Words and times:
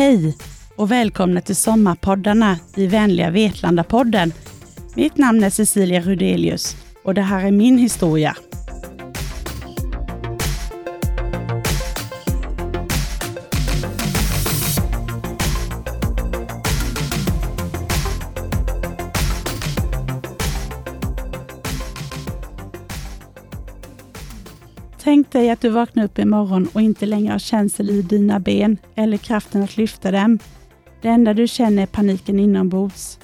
Hej 0.00 0.36
och 0.76 0.90
välkomna 0.90 1.40
till 1.40 1.56
sommarpoddarna 1.56 2.58
i 2.76 2.86
vänliga 2.86 3.30
Vetlanda-podden. 3.30 4.32
Mitt 4.94 5.16
namn 5.16 5.44
är 5.44 5.50
Cecilia 5.50 6.00
Rudelius 6.00 6.76
och 7.04 7.14
det 7.14 7.22
här 7.22 7.46
är 7.46 7.50
min 7.50 7.78
historia. 7.78 8.36
Säg 25.40 25.50
att 25.50 25.60
du 25.60 25.68
vaknar 25.68 26.04
upp 26.04 26.18
imorgon 26.18 26.68
och 26.72 26.82
inte 26.82 27.06
längre 27.06 27.32
har 27.32 27.38
känsel 27.38 27.90
i 27.90 28.02
dina 28.02 28.40
ben 28.40 28.76
eller 28.94 29.16
kraften 29.16 29.62
att 29.62 29.76
lyfta 29.76 30.10
dem. 30.10 30.38
Det 31.02 31.08
enda 31.08 31.34
du 31.34 31.48
känner 31.48 31.82
är 31.82 31.86
paniken 31.86 32.38
inombords. 32.40 33.18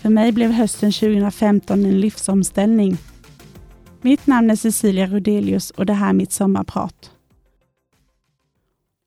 För 0.00 0.08
mig 0.08 0.32
blev 0.32 0.50
hösten 0.50 0.92
2015 0.92 1.84
en 1.84 2.00
livsomställning. 2.00 2.96
Mitt 4.00 4.26
namn 4.26 4.50
är 4.50 4.56
Cecilia 4.56 5.06
Rudelius 5.06 5.70
och 5.70 5.86
det 5.86 5.92
här 5.92 6.08
är 6.08 6.12
mitt 6.12 6.32
sommarprat. 6.32 7.10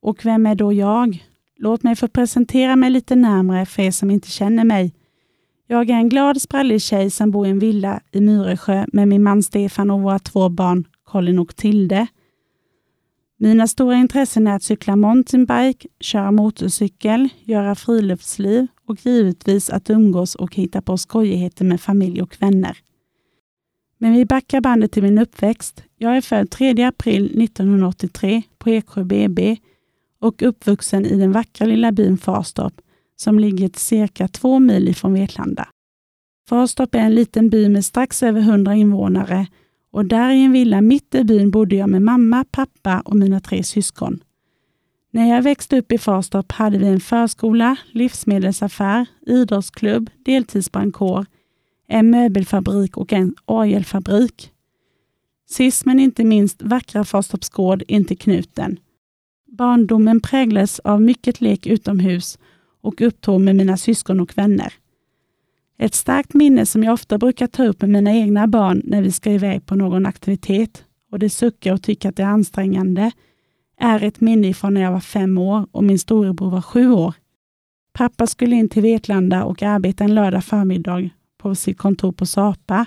Och 0.01 0.25
vem 0.25 0.45
är 0.45 0.55
då 0.55 0.73
jag? 0.73 1.25
Låt 1.57 1.84
mig 1.84 1.95
få 1.95 2.07
presentera 2.07 2.75
mig 2.75 2.89
lite 2.89 3.15
närmare 3.15 3.65
för 3.65 3.81
er 3.81 3.91
som 3.91 4.12
inte 4.12 4.29
känner 4.29 4.63
mig. 4.63 4.93
Jag 5.67 5.89
är 5.89 5.93
en 5.93 6.09
glad, 6.09 6.41
sprallig 6.41 6.81
tjej 6.81 7.09
som 7.09 7.31
bor 7.31 7.48
i 7.48 7.49
en 7.49 7.59
villa 7.59 7.99
i 8.12 8.21
Myresjö 8.21 8.85
med 8.93 9.07
min 9.07 9.23
man 9.23 9.43
Stefan 9.43 9.91
och 9.91 10.01
våra 10.01 10.20
två 10.20 10.49
barn 10.49 10.87
Colin 11.03 11.39
och 11.39 11.55
Tilde. 11.55 12.07
Mina 13.43 13.67
stora 13.67 13.95
intressen 13.95 14.47
är 14.47 14.55
att 14.55 14.63
cykla 14.63 14.95
mountainbike, 14.95 15.87
köra 15.99 16.31
motorcykel, 16.31 17.29
göra 17.43 17.75
friluftsliv 17.75 18.67
och 18.85 19.05
givetvis 19.05 19.70
att 19.70 19.89
umgås 19.89 20.35
och 20.35 20.55
hitta 20.55 20.81
på 20.81 20.98
skojigheter 20.98 21.65
med 21.65 21.81
familj 21.81 22.21
och 22.21 22.35
vänner. 22.39 22.77
Men 23.98 24.13
vi 24.13 24.25
backar 24.25 24.61
bandet 24.61 24.91
till 24.91 25.03
min 25.03 25.17
uppväxt. 25.17 25.83
Jag 25.98 26.17
är 26.17 26.21
född 26.21 26.51
3 26.51 26.83
april 26.83 27.43
1983 27.43 28.41
på 28.57 28.70
Eksjö 28.70 29.03
BB 29.03 29.57
och 30.20 30.41
uppvuxen 30.41 31.05
i 31.05 31.17
den 31.17 31.31
vackra 31.31 31.67
lilla 31.67 31.91
byn 31.91 32.17
Farstorp 32.17 32.81
som 33.15 33.39
ligger 33.39 33.70
cirka 33.73 34.27
två 34.27 34.59
mil 34.59 34.87
ifrån 34.87 35.13
Vetlanda. 35.13 35.67
Farstorp 36.49 36.95
är 36.95 36.99
en 36.99 37.15
liten 37.15 37.49
by 37.49 37.70
med 37.70 37.85
strax 37.85 38.23
över 38.23 38.41
100 38.41 38.76
invånare 38.76 39.48
och 39.91 40.05
där 40.05 40.31
i 40.31 40.43
en 40.43 40.51
villa 40.51 40.81
mitt 40.81 41.15
i 41.15 41.23
byn 41.23 41.51
bodde 41.51 41.75
jag 41.75 41.89
med 41.89 42.01
mamma, 42.01 42.45
pappa 42.51 43.01
och 43.05 43.15
mina 43.15 43.39
tre 43.39 43.63
syskon. 43.63 44.23
När 45.13 45.29
jag 45.29 45.41
växte 45.41 45.77
upp 45.77 45.91
i 45.91 45.98
Farstorp 45.98 46.51
hade 46.51 46.77
vi 46.77 46.87
en 46.87 46.99
förskola, 46.99 47.75
livsmedelsaffär, 47.91 49.05
idrottsklubb, 49.21 50.09
deltidsbrandkår, 50.25 51.25
en 51.87 52.09
möbelfabrik 52.09 52.98
och 52.98 53.13
en 53.13 53.35
orgelfabrik. 53.45 54.51
Sist 55.49 55.85
men 55.85 55.99
inte 55.99 56.23
minst 56.23 56.61
vackra 56.61 57.03
Farstorps 57.03 57.49
gård 57.49 57.83
intill 57.87 58.17
knuten. 58.17 58.79
Barndomen 59.57 60.21
präglades 60.21 60.79
av 60.79 61.01
mycket 61.01 61.41
lek 61.41 61.67
utomhus 61.67 62.39
och 62.81 63.01
upptåg 63.01 63.41
med 63.41 63.55
mina 63.55 63.77
syskon 63.77 64.19
och 64.19 64.38
vänner. 64.38 64.73
Ett 65.81 65.96
starkt 65.96 66.34
minne 66.34 66.66
som 66.66 66.84
jag 66.84 66.94
ofta 66.94 67.18
brukar 67.18 67.47
ta 67.47 67.66
upp 67.66 67.81
med 67.81 67.90
mina 67.90 68.12
egna 68.12 68.47
barn 68.47 68.81
när 68.84 69.01
vi 69.01 69.12
ska 69.12 69.31
iväg 69.31 69.66
på 69.66 69.75
någon 69.75 70.06
aktivitet 70.06 70.84
och 71.12 71.19
de 71.19 71.29
suckar 71.29 71.73
och 71.73 71.84
tycker 71.84 72.09
att 72.09 72.16
det 72.16 72.23
är 72.23 72.28
ansträngande, 72.28 73.12
är 73.78 74.03
ett 74.03 74.22
minne 74.22 74.53
från 74.53 74.73
när 74.73 74.81
jag 74.81 74.91
var 74.91 75.00
fem 75.00 75.38
år 75.38 75.68
och 75.72 75.84
min 75.84 76.00
storebror 76.00 76.50
var 76.50 76.61
sju 76.61 76.91
år. 76.91 77.13
Pappa 77.94 78.28
skulle 78.28 78.55
in 78.55 78.69
till 78.69 78.81
Vetlanda 78.81 79.44
och 79.44 79.63
arbeta 79.63 80.03
en 80.03 80.16
lördag 80.16 80.44
förmiddag 80.44 81.09
på 81.38 81.55
sitt 81.55 81.78
kontor 81.78 82.11
på 82.11 82.25
Sapa. 82.25 82.85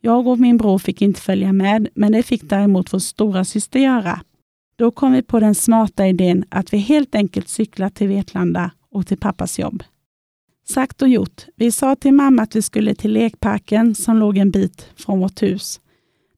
Jag 0.00 0.26
och 0.26 0.38
min 0.38 0.56
bror 0.56 0.78
fick 0.78 1.02
inte 1.02 1.20
följa 1.20 1.52
med, 1.52 1.88
men 1.94 2.12
det 2.12 2.22
fick 2.22 2.42
däremot 2.50 2.92
vår 2.92 2.98
stora 2.98 3.44
syster 3.44 3.80
göra. 3.80 4.20
Då 4.76 4.90
kom 4.90 5.12
vi 5.12 5.22
på 5.22 5.40
den 5.40 5.54
smarta 5.54 6.06
idén 6.06 6.44
att 6.48 6.72
vi 6.72 6.78
helt 6.78 7.14
enkelt 7.14 7.48
cyklar 7.48 7.90
till 7.90 8.08
Vetlanda 8.08 8.70
och 8.90 9.06
till 9.06 9.18
pappas 9.18 9.58
jobb. 9.58 9.82
Sagt 10.68 11.02
och 11.02 11.08
gjort. 11.08 11.46
Vi 11.56 11.72
sa 11.72 11.96
till 11.96 12.12
mamma 12.12 12.42
att 12.42 12.56
vi 12.56 12.62
skulle 12.62 12.94
till 12.94 13.12
lekparken 13.12 13.94
som 13.94 14.16
låg 14.16 14.38
en 14.38 14.50
bit 14.50 14.90
från 14.96 15.20
vårt 15.20 15.42
hus. 15.42 15.80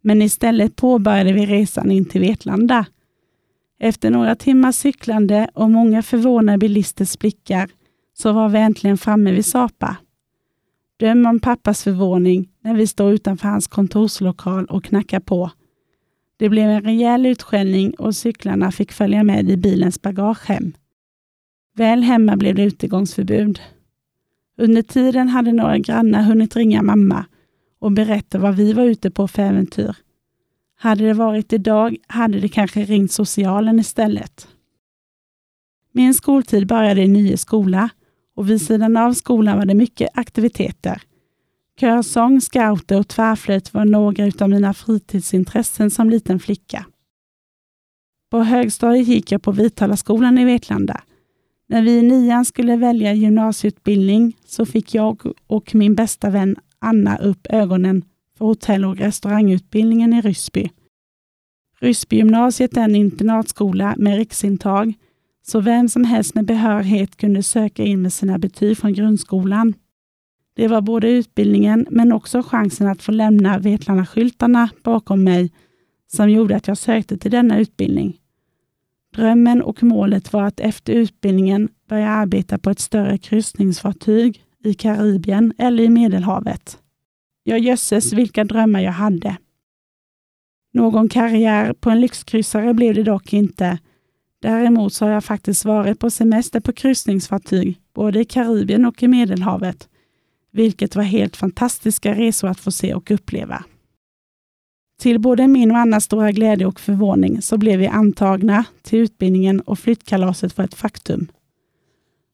Men 0.01 0.23
istället 0.23 0.77
påbörjade 0.77 1.33
vi 1.33 1.47
resan 1.47 1.91
in 1.91 2.05
till 2.05 2.21
Vetlanda. 2.21 2.87
Efter 3.81 4.11
några 4.11 4.35
timmars 4.35 4.75
cyklande 4.75 5.51
och 5.55 5.71
många 5.71 6.03
förvånade 6.03 6.59
bilisters 6.59 7.19
blickar 7.19 7.71
så 8.19 8.33
var 8.33 8.49
vi 8.49 8.59
äntligen 8.59 8.99
framme 8.99 9.33
vid 9.33 9.47
Sapa. 9.47 9.97
Döm 10.97 11.27
om 11.27 11.41
pappas 11.41 11.85
förvåning 11.85 12.49
när 12.61 12.75
vi 12.75 12.87
står 12.87 13.13
utanför 13.13 13.49
hans 13.49 13.67
kontorslokal 13.67 14.67
och 14.67 14.85
knackar 14.85 15.21
på. 15.21 15.51
Det 16.37 16.49
blev 16.49 16.71
en 16.71 16.83
rejäl 16.83 17.27
utskällning 17.27 17.95
och 17.95 18.17
cyklarna 18.17 18.73
fick 18.73 18.93
följa 18.93 19.25
med 19.25 19.51
i 19.51 19.57
bilens 19.57 20.03
bagage 20.03 20.49
hem. 20.49 20.73
Väl 21.77 22.03
hemma 22.03 22.37
blev 22.37 22.55
det 22.55 22.65
utegångsförbud. 22.65 23.61
Under 24.61 24.83
tiden 24.83 25.29
hade 25.29 25.53
några 25.53 25.79
grannar 25.79 26.23
hunnit 26.23 26.57
ringa 26.57 26.83
mamma 26.83 27.25
och 27.79 27.93
berätta 27.93 28.39
vad 28.39 28.55
vi 28.57 28.73
var 28.73 28.85
ute 28.85 29.11
på 29.11 29.29
för 29.29 29.43
äventyr. 29.43 29.97
Hade 30.79 31.05
det 31.05 31.15
varit 31.15 31.53
idag 31.53 31.97
hade 32.07 32.41
det 32.41 32.49
kanske 32.49 32.85
ringt 32.85 33.13
socialen 33.13 33.79
istället. 33.79 34.49
Min 35.93 36.15
skoltid 36.15 36.67
började 36.67 37.03
i 37.03 37.09
Nye 37.09 37.37
skola 37.37 37.91
och 38.37 38.51
vid 38.51 38.63
sidan 38.63 38.97
av 38.97 39.13
skolan 39.13 39.59
var 39.59 39.65
det 39.65 39.75
mycket 39.75 40.09
aktiviteter. 40.15 41.03
Körsång, 41.81 42.41
scouter 42.41 42.99
och 42.99 43.09
tvärflöjt 43.09 43.75
var 43.75 43.85
några 43.85 44.31
av 44.41 44.51
mina 44.51 44.75
fritidsintressen 44.75 45.91
som 45.91 46.11
liten 46.11 46.41
flicka. 46.41 46.87
På 48.31 48.43
högstadiet 48.43 49.09
gick 49.09 49.33
jag 49.33 49.43
på 49.43 49.53
Vitalaskolan 49.53 50.39
i 50.39 50.45
Vetlanda 50.45 51.01
när 51.71 51.83
vi 51.83 51.99
i 51.99 52.03
nian 52.03 52.45
skulle 52.45 52.77
välja 52.77 53.15
gymnasieutbildning 53.15 54.37
så 54.47 54.67
fick 54.67 54.95
jag 54.95 55.23
och 55.47 55.75
min 55.75 55.95
bästa 55.95 56.31
vän 56.31 56.57
Anna 56.79 57.17
upp 57.17 57.47
ögonen 57.51 58.05
för 58.39 58.45
hotell 58.45 58.85
och 58.85 58.97
restaurangutbildningen 58.97 60.13
i 60.13 60.21
Ryssby. 60.21 60.71
Ryssbygymnasiet 61.81 62.77
är 62.77 62.81
en 62.81 62.95
internatskola 62.95 63.95
med 63.99 64.17
riksintag, 64.17 64.95
så 65.43 65.61
vem 65.61 65.89
som 65.89 66.05
helst 66.05 66.35
med 66.35 66.45
behörighet 66.45 67.17
kunde 67.17 67.43
söka 67.43 67.85
in 67.85 68.03
med 68.03 68.13
sina 68.13 68.39
betyg 68.39 68.79
från 68.79 68.93
grundskolan. 68.93 69.75
Det 70.55 70.69
var 70.69 70.81
både 70.81 71.11
utbildningen 71.11 71.87
men 71.91 72.13
också 72.13 72.43
chansen 72.43 72.89
att 72.89 73.03
få 73.03 73.13
lämna 73.13 73.59
Vetlanda-skyltarna 73.59 74.69
bakom 74.83 75.25
mig 75.25 75.53
som 76.07 76.31
gjorde 76.31 76.57
att 76.57 76.69
jag 76.69 76.79
sökte 76.79 77.19
till 77.19 77.31
denna 77.31 77.59
utbildning. 77.59 78.20
Drömmen 79.15 79.63
och 79.63 79.83
målet 79.83 80.33
var 80.33 80.43
att 80.43 80.61
efter 80.61 80.93
utbildningen 80.93 81.69
börja 81.89 82.09
arbeta 82.09 82.59
på 82.59 82.71
ett 82.71 82.81
större 82.81 83.19
kryssningsfartyg 83.19 84.45
i 84.65 84.75
Karibien 84.75 85.53
eller 85.59 85.85
i 85.85 85.89
Medelhavet. 85.89 86.79
Ja, 87.45 87.59
jösses 87.59 88.13
vilka 88.13 88.45
drömmar 88.45 88.81
jag 88.81 88.93
hade. 88.93 89.37
Någon 90.73 91.09
karriär 91.09 91.73
på 91.73 91.91
en 91.91 92.01
lyxkryssare 92.01 92.75
blev 92.75 92.95
det 92.95 93.03
dock 93.03 93.33
inte. 93.33 93.79
Däremot 94.43 94.93
så 94.93 95.05
har 95.05 95.13
jag 95.13 95.25
faktiskt 95.25 95.65
varit 95.65 95.99
på 95.99 96.11
semester 96.11 96.61
på 96.61 96.73
kryssningsfartyg, 96.73 97.81
både 97.95 98.21
i 98.21 98.25
Karibien 98.25 98.85
och 98.85 99.03
i 99.03 99.09
Medelhavet, 99.09 99.89
vilket 100.53 100.97
var 100.97 101.03
helt 101.03 101.37
fantastiska 101.37 102.15
resor 102.15 102.49
att 102.49 102.61
få 102.61 102.73
se 102.73 102.95
och 102.95 103.11
uppleva. 103.11 103.65
Till 105.01 105.19
både 105.19 105.49
min 105.49 105.71
och 105.71 105.79
Annas 105.79 106.05
stora 106.05 106.33
glädje 106.33 106.67
och 106.67 106.81
förvåning 106.81 107.43
så 107.43 107.59
blev 107.59 107.79
vi 107.79 107.87
antagna 107.87 108.65
till 108.83 108.99
utbildningen 108.99 109.61
och 109.61 109.79
flyttkalaset 109.79 110.59
var 110.59 110.65
ett 110.65 110.75
faktum. 110.75 111.27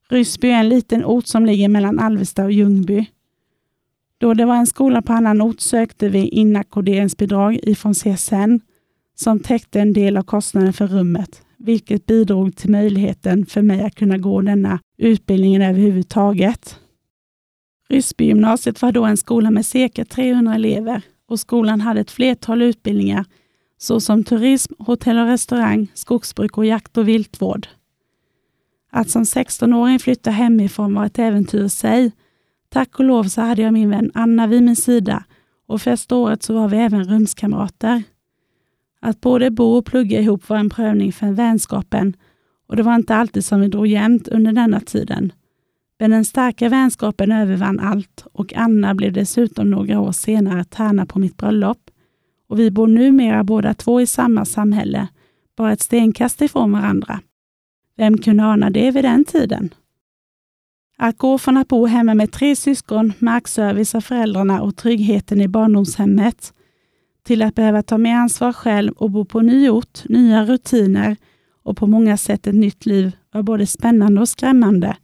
Ryssby 0.08 0.48
är 0.48 0.60
en 0.60 0.68
liten 0.68 1.04
ort 1.04 1.26
som 1.26 1.46
ligger 1.46 1.68
mellan 1.68 1.98
Alvesta 1.98 2.44
och 2.44 2.52
Ljungby. 2.52 3.06
Då 4.18 4.34
det 4.34 4.44
var 4.44 4.56
en 4.56 4.66
skola 4.66 5.02
på 5.02 5.12
annan 5.12 5.42
ort 5.42 5.60
sökte 5.60 6.08
vi 6.08 6.28
inackorderingsbidrag 6.28 7.58
ifrån 7.62 7.94
CSN 7.94 8.60
som 9.14 9.40
täckte 9.40 9.80
en 9.80 9.92
del 9.92 10.16
av 10.16 10.22
kostnaden 10.22 10.72
för 10.72 10.86
rummet, 10.86 11.42
vilket 11.58 12.06
bidrog 12.06 12.56
till 12.56 12.70
möjligheten 12.70 13.46
för 13.46 13.62
mig 13.62 13.82
att 13.82 13.94
kunna 13.94 14.18
gå 14.18 14.40
denna 14.40 14.78
utbildningen 14.98 15.62
överhuvudtaget. 15.62 16.78
Ryssbygymnasiet 17.88 18.82
var 18.82 18.92
då 18.92 19.04
en 19.04 19.16
skola 19.16 19.50
med 19.50 19.66
cirka 19.66 20.04
300 20.04 20.54
elever 20.54 21.02
och 21.28 21.40
skolan 21.40 21.80
hade 21.80 22.00
ett 22.00 22.10
flertal 22.10 22.62
utbildningar 22.62 23.24
såsom 23.78 24.24
turism, 24.24 24.74
hotell 24.78 25.18
och 25.18 25.26
restaurang, 25.26 25.88
skogsbruk 25.94 26.58
och 26.58 26.66
jakt 26.66 26.98
och 26.98 27.08
viltvård. 27.08 27.68
Att 28.90 29.10
som 29.10 29.22
16-åring 29.22 29.98
flytta 29.98 30.30
hemifrån 30.30 30.94
var 30.94 31.06
ett 31.06 31.18
äventyr 31.18 31.64
i 31.64 31.68
sig. 31.68 32.12
Tack 32.68 32.98
och 32.98 33.04
lov 33.04 33.24
så 33.24 33.40
hade 33.40 33.62
jag 33.62 33.72
min 33.72 33.90
vän 33.90 34.10
Anna 34.14 34.46
vid 34.46 34.62
min 34.62 34.76
sida 34.76 35.24
och 35.66 35.82
första 35.82 36.16
året 36.16 36.42
så 36.42 36.54
var 36.54 36.68
vi 36.68 36.76
även 36.76 37.04
rumskamrater. 37.04 38.02
Att 39.00 39.20
både 39.20 39.50
bo 39.50 39.64
och 39.64 39.86
plugga 39.86 40.20
ihop 40.20 40.48
var 40.48 40.56
en 40.56 40.70
prövning 40.70 41.12
för 41.12 41.32
vänskapen 41.32 42.16
och 42.68 42.76
det 42.76 42.82
var 42.82 42.94
inte 42.94 43.14
alltid 43.14 43.44
som 43.44 43.60
vi 43.60 43.68
drog 43.68 43.86
jämnt 43.86 44.28
under 44.28 44.52
denna 44.52 44.80
tiden. 44.80 45.32
Men 45.98 46.10
den 46.10 46.24
starka 46.24 46.68
vänskapen 46.68 47.32
övervann 47.32 47.80
allt 47.80 48.26
och 48.32 48.54
Anna 48.54 48.94
blev 48.94 49.12
dessutom 49.12 49.70
några 49.70 50.00
år 50.00 50.12
senare 50.12 50.64
tärna 50.64 51.06
på 51.06 51.18
mitt 51.18 51.36
bröllop. 51.36 51.78
Och 52.48 52.58
vi 52.58 52.70
bor 52.70 52.86
numera 52.86 53.44
båda 53.44 53.74
två 53.74 54.00
i 54.00 54.06
samma 54.06 54.44
samhälle, 54.44 55.08
bara 55.56 55.72
ett 55.72 55.82
stenkast 55.82 56.42
ifrån 56.42 56.72
varandra. 56.72 57.20
Vem 57.96 58.18
kunde 58.18 58.44
ana 58.44 58.70
det 58.70 58.90
vid 58.90 59.04
den 59.04 59.24
tiden? 59.24 59.74
Att 60.98 61.18
gå 61.18 61.38
från 61.38 61.56
att 61.56 61.68
bo 61.68 61.86
hemma 61.86 62.14
med 62.14 62.32
tre 62.32 62.56
syskon, 62.56 63.12
markservice 63.18 63.94
av 63.94 64.00
föräldrarna 64.00 64.62
och 64.62 64.76
tryggheten 64.76 65.40
i 65.40 65.48
barndomshemmet 65.48 66.52
till 67.22 67.42
att 67.42 67.54
behöva 67.54 67.82
ta 67.82 67.98
mer 67.98 68.14
ansvar 68.14 68.52
själv 68.52 68.92
och 68.92 69.10
bo 69.10 69.24
på 69.24 69.40
ny 69.40 69.70
ort, 69.70 70.08
nya 70.08 70.44
rutiner 70.44 71.16
och 71.62 71.76
på 71.76 71.86
många 71.86 72.16
sätt 72.16 72.46
ett 72.46 72.54
nytt 72.54 72.86
liv 72.86 73.16
var 73.32 73.42
både 73.42 73.66
spännande 73.66 74.20
och 74.20 74.28
skrämmande. 74.28 74.96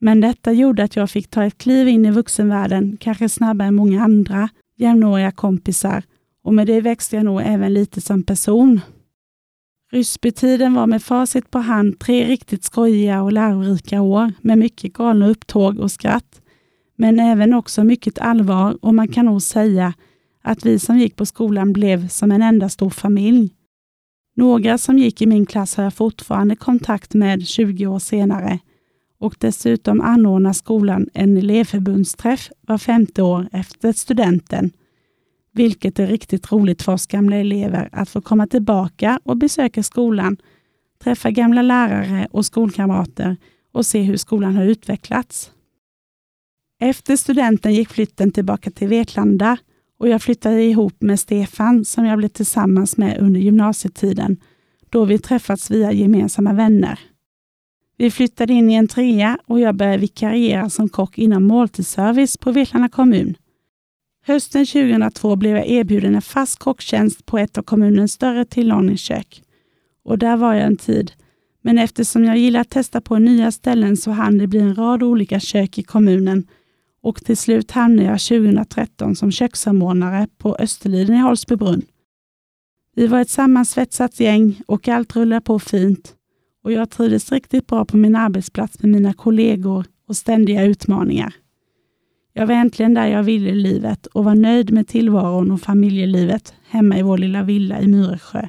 Men 0.00 0.20
detta 0.20 0.52
gjorde 0.52 0.84
att 0.84 0.96
jag 0.96 1.10
fick 1.10 1.30
ta 1.30 1.44
ett 1.44 1.58
kliv 1.58 1.88
in 1.88 2.06
i 2.06 2.10
vuxenvärlden, 2.10 2.96
kanske 3.00 3.28
snabbare 3.28 3.68
än 3.68 3.74
många 3.74 4.04
andra 4.04 4.48
jämnåriga 4.76 5.32
kompisar 5.32 6.02
och 6.44 6.54
med 6.54 6.66
det 6.66 6.80
växte 6.80 7.16
jag 7.16 7.24
nog 7.24 7.42
även 7.44 7.74
lite 7.74 8.00
som 8.00 8.22
person. 8.22 8.80
Ryssbytiden 9.92 10.74
var 10.74 10.86
med 10.86 11.02
facit 11.02 11.50
på 11.50 11.58
hand 11.58 11.98
tre 11.98 12.26
riktigt 12.26 12.64
skojiga 12.64 13.22
och 13.22 13.32
lärorika 13.32 14.00
år 14.00 14.32
med 14.40 14.58
mycket 14.58 14.92
galna 14.92 15.28
upptåg 15.28 15.78
och 15.78 15.92
skratt, 15.92 16.42
men 16.96 17.20
även 17.20 17.54
också 17.54 17.84
mycket 17.84 18.18
allvar 18.18 18.78
och 18.82 18.94
man 18.94 19.08
kan 19.08 19.26
nog 19.26 19.42
säga 19.42 19.94
att 20.42 20.66
vi 20.66 20.78
som 20.78 20.98
gick 20.98 21.16
på 21.16 21.26
skolan 21.26 21.72
blev 21.72 22.08
som 22.08 22.32
en 22.32 22.42
enda 22.42 22.68
stor 22.68 22.90
familj. 22.90 23.50
Några 24.36 24.78
som 24.78 24.98
gick 24.98 25.22
i 25.22 25.26
min 25.26 25.46
klass 25.46 25.76
har 25.76 25.84
jag 25.84 25.94
fortfarande 25.94 26.56
kontakt 26.56 27.14
med 27.14 27.46
20 27.46 27.86
år 27.86 27.98
senare 27.98 28.58
och 29.20 29.34
dessutom 29.38 30.00
anordnar 30.00 30.52
skolan 30.52 31.08
en 31.14 31.36
elevförbundsträff 31.36 32.50
var 32.60 32.78
femte 32.78 33.22
år 33.22 33.48
efter 33.52 33.92
studenten, 33.92 34.70
vilket 35.52 35.98
är 35.98 36.06
riktigt 36.06 36.52
roligt 36.52 36.82
för 36.82 36.92
oss 36.92 37.06
gamla 37.06 37.36
elever 37.36 37.88
att 37.92 38.08
få 38.08 38.20
komma 38.20 38.46
tillbaka 38.46 39.20
och 39.22 39.36
besöka 39.36 39.82
skolan, 39.82 40.36
träffa 41.02 41.30
gamla 41.30 41.62
lärare 41.62 42.28
och 42.30 42.46
skolkamrater 42.46 43.36
och 43.72 43.86
se 43.86 44.02
hur 44.02 44.16
skolan 44.16 44.56
har 44.56 44.64
utvecklats. 44.64 45.50
Efter 46.80 47.16
studenten 47.16 47.74
gick 47.74 47.88
flytten 47.88 48.30
tillbaka 48.30 48.70
till 48.70 48.88
Vetlanda 48.88 49.56
och 49.98 50.08
jag 50.08 50.22
flyttade 50.22 50.62
ihop 50.62 51.02
med 51.02 51.20
Stefan 51.20 51.84
som 51.84 52.04
jag 52.04 52.18
blev 52.18 52.28
tillsammans 52.28 52.96
med 52.96 53.18
under 53.18 53.40
gymnasietiden, 53.40 54.36
då 54.90 55.04
vi 55.04 55.18
träffats 55.18 55.70
via 55.70 55.92
gemensamma 55.92 56.52
vänner. 56.52 57.09
Vi 58.00 58.10
flyttade 58.10 58.52
in 58.52 58.70
i 58.70 58.74
en 58.74 58.88
trea 58.88 59.38
och 59.46 59.60
jag 59.60 59.74
började 59.74 59.98
vikariera 59.98 60.70
som 60.70 60.88
kock 60.88 61.18
inom 61.18 61.44
måltidsservice 61.44 62.36
på 62.36 62.52
Vetlanda 62.52 62.88
kommun. 62.88 63.36
Hösten 64.26 64.66
2002 64.66 65.36
blev 65.36 65.56
jag 65.56 65.66
erbjuden 65.66 66.14
en 66.14 66.22
fast 66.22 66.58
kocktjänst 66.58 67.26
på 67.26 67.38
ett 67.38 67.58
av 67.58 67.62
kommunens 67.62 68.12
större 68.12 68.44
tillagningskök. 68.44 69.42
Och 70.04 70.18
där 70.18 70.36
var 70.36 70.54
jag 70.54 70.66
en 70.66 70.76
tid. 70.76 71.12
Men 71.62 71.78
eftersom 71.78 72.24
jag 72.24 72.38
gillar 72.38 72.60
att 72.60 72.70
testa 72.70 73.00
på 73.00 73.18
nya 73.18 73.52
ställen 73.52 73.96
så 73.96 74.10
hann 74.10 74.38
det 74.38 74.46
bli 74.46 74.60
en 74.60 74.74
rad 74.74 75.02
olika 75.02 75.40
kök 75.40 75.78
i 75.78 75.82
kommunen 75.82 76.46
och 77.02 77.24
till 77.24 77.36
slut 77.36 77.70
hamnade 77.70 78.08
jag 78.08 78.20
2013 78.20 79.16
som 79.16 79.32
kökssamordnare 79.32 80.28
på 80.38 80.56
Österliden 80.56 81.16
i 81.16 81.18
Holsbybrunn. 81.18 81.82
Vi 82.96 83.06
var 83.06 83.20
ett 83.20 83.30
sammansvetsat 83.30 84.20
gäng 84.20 84.60
och 84.66 84.88
allt 84.88 85.16
rullade 85.16 85.40
på 85.40 85.58
fint 85.58 86.16
och 86.64 86.72
jag 86.72 86.90
trivdes 86.90 87.32
riktigt 87.32 87.66
bra 87.66 87.84
på 87.84 87.96
min 87.96 88.16
arbetsplats 88.16 88.82
med 88.82 88.90
mina 88.90 89.12
kollegor 89.12 89.84
och 90.06 90.16
ständiga 90.16 90.64
utmaningar. 90.64 91.34
Jag 92.32 92.46
var 92.46 92.54
äntligen 92.54 92.94
där 92.94 93.06
jag 93.06 93.22
ville 93.22 93.50
i 93.50 93.54
livet 93.54 94.06
och 94.06 94.24
var 94.24 94.34
nöjd 94.34 94.72
med 94.72 94.88
tillvaron 94.88 95.50
och 95.50 95.60
familjelivet 95.60 96.54
hemma 96.68 96.98
i 96.98 97.02
vår 97.02 97.18
lilla 97.18 97.42
villa 97.42 97.80
i 97.80 97.88
Myresjö 97.88 98.48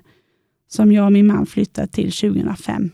som 0.74 0.92
jag 0.92 1.06
och 1.06 1.14
min 1.14 1.28
man 1.28 1.46
flyttade 1.46 1.88
till 1.88 2.12
2005. 2.12 2.92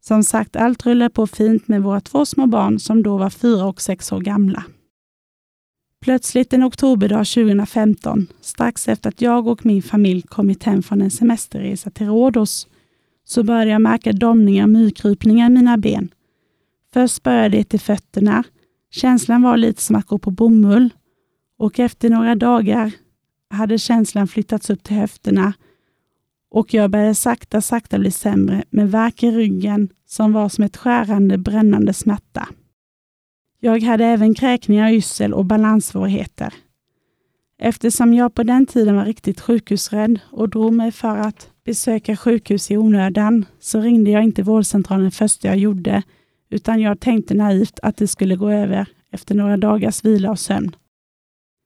Som 0.00 0.24
sagt, 0.24 0.56
allt 0.56 0.86
rullade 0.86 1.10
på 1.10 1.26
fint 1.26 1.68
med 1.68 1.82
våra 1.82 2.00
två 2.00 2.26
små 2.26 2.46
barn 2.46 2.78
som 2.78 3.02
då 3.02 3.16
var 3.16 3.30
fyra 3.30 3.64
och 3.64 3.80
sex 3.80 4.12
år 4.12 4.20
gamla. 4.20 4.64
Plötsligt 6.00 6.52
en 6.52 6.64
oktoberdag 6.64 7.26
2015, 7.26 8.26
strax 8.40 8.88
efter 8.88 9.08
att 9.08 9.20
jag 9.20 9.46
och 9.46 9.66
min 9.66 9.82
familj 9.82 10.22
kommit 10.22 10.62
hem 10.62 10.82
från 10.82 11.02
en 11.02 11.10
semesterresa 11.10 11.90
till 11.90 12.06
Rhodos, 12.06 12.68
så 13.28 13.42
började 13.42 13.70
jag 13.70 13.82
märka 13.82 14.12
domningar 14.12 14.64
och 14.64 14.70
myrkrypningar 14.70 15.46
i 15.46 15.52
mina 15.52 15.76
ben. 15.76 16.08
Först 16.92 17.22
började 17.22 17.48
det 17.48 17.64
till 17.64 17.80
fötterna. 17.80 18.44
Känslan 18.90 19.42
var 19.42 19.56
lite 19.56 19.82
som 19.82 19.96
att 19.96 20.06
gå 20.06 20.18
på 20.18 20.30
bomull 20.30 20.90
och 21.58 21.78
efter 21.80 22.10
några 22.10 22.34
dagar 22.34 22.92
hade 23.50 23.78
känslan 23.78 24.28
flyttats 24.28 24.70
upp 24.70 24.82
till 24.82 24.96
höfterna 24.96 25.52
och 26.50 26.74
jag 26.74 26.90
började 26.90 27.14
sakta, 27.14 27.60
sakta 27.60 27.98
bli 27.98 28.10
sämre 28.10 28.64
med 28.70 28.90
värk 28.90 29.22
i 29.22 29.30
ryggen 29.30 29.88
som 30.06 30.32
var 30.32 30.48
som 30.48 30.64
ett 30.64 30.76
skärande, 30.76 31.38
brännande 31.38 31.92
smärta. 31.92 32.48
Jag 33.60 33.82
hade 33.82 34.04
även 34.04 34.34
kräkningar, 34.34 34.92
yrsel 34.92 35.34
och 35.34 35.44
balanssvårigheter. 35.44 36.54
Eftersom 37.58 38.14
jag 38.14 38.34
på 38.34 38.42
den 38.42 38.66
tiden 38.66 38.96
var 38.96 39.04
riktigt 39.04 39.40
sjukhusrädd 39.40 40.20
och 40.30 40.48
drog 40.48 40.72
mig 40.72 40.92
för 40.92 41.16
att 41.16 41.50
besöka 41.66 42.16
sjukhus 42.16 42.70
i 42.70 42.76
onödan 42.76 43.44
så 43.60 43.80
ringde 43.80 44.10
jag 44.10 44.24
inte 44.24 44.42
vårdcentralen 44.42 45.10
första 45.10 45.48
jag 45.48 45.58
gjorde, 45.58 46.02
utan 46.50 46.80
jag 46.80 47.00
tänkte 47.00 47.34
naivt 47.34 47.80
att 47.82 47.96
det 47.96 48.06
skulle 48.06 48.36
gå 48.36 48.50
över 48.50 48.86
efter 49.10 49.34
några 49.34 49.56
dagars 49.56 50.04
vila 50.04 50.30
och 50.30 50.38
sömn. 50.38 50.76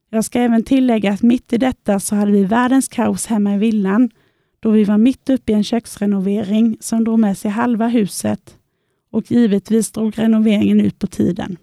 Jag 0.09 0.25
ska 0.25 0.39
även 0.39 0.63
tillägga 0.63 1.11
att 1.11 1.21
mitt 1.21 1.53
i 1.53 1.57
detta 1.57 1.99
så 1.99 2.15
hade 2.15 2.31
vi 2.31 2.45
världens 2.45 2.87
kaos 2.87 3.25
hemma 3.25 3.55
i 3.55 3.57
villan 3.57 4.09
då 4.59 4.69
vi 4.69 4.83
var 4.83 4.97
mitt 4.97 5.29
uppe 5.29 5.51
i 5.51 5.55
en 5.55 5.63
köksrenovering 5.63 6.77
som 6.79 7.03
drog 7.03 7.19
med 7.19 7.37
sig 7.37 7.51
halva 7.51 7.87
huset 7.87 8.57
och 9.11 9.31
givetvis 9.31 9.91
drog 9.91 10.19
renoveringen 10.19 10.81
ut 10.81 10.99
på 10.99 11.07
tiden. 11.07 11.57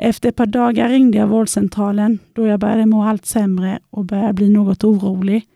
Efter 0.00 0.28
ett 0.28 0.36
par 0.36 0.46
dagar 0.46 0.88
ringde 0.88 1.18
jag 1.18 1.26
vårdcentralen 1.26 2.18
då 2.32 2.46
jag 2.46 2.60
började 2.60 2.86
må 2.86 3.02
allt 3.02 3.26
sämre 3.26 3.78
och 3.90 4.04
började 4.04 4.32
bli 4.32 4.48
något 4.48 4.84
orolig. 4.84 5.48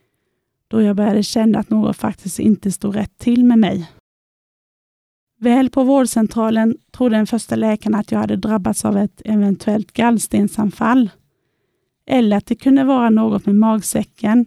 Då 0.69 0.83
jag 0.83 0.97
började 0.97 1.23
känna 1.23 1.59
att 1.59 1.71
något 1.71 1.97
faktiskt 1.97 2.39
inte 2.39 2.73
stod 2.73 2.97
rätt 2.97 3.19
till 3.19 3.45
med 3.45 3.59
mig. 3.59 3.91
Väl 5.41 5.71
på 5.71 5.85
vårdcentralen 5.85 6.77
trodde 6.91 7.17
den 7.17 7.27
första 7.27 7.57
läkaren 7.57 7.95
att 7.95 8.13
jag 8.13 8.19
hade 8.19 8.37
drabbats 8.37 8.85
av 8.85 8.97
ett 8.97 9.23
eventuellt 9.25 9.93
gallstensanfall. 9.93 11.11
Eller 12.07 12.37
att 12.37 12.47
det 12.47 12.55
kunde 12.55 12.85
vara 12.85 13.11
något 13.11 13.47
med 13.47 13.55
magsäcken 13.55 14.47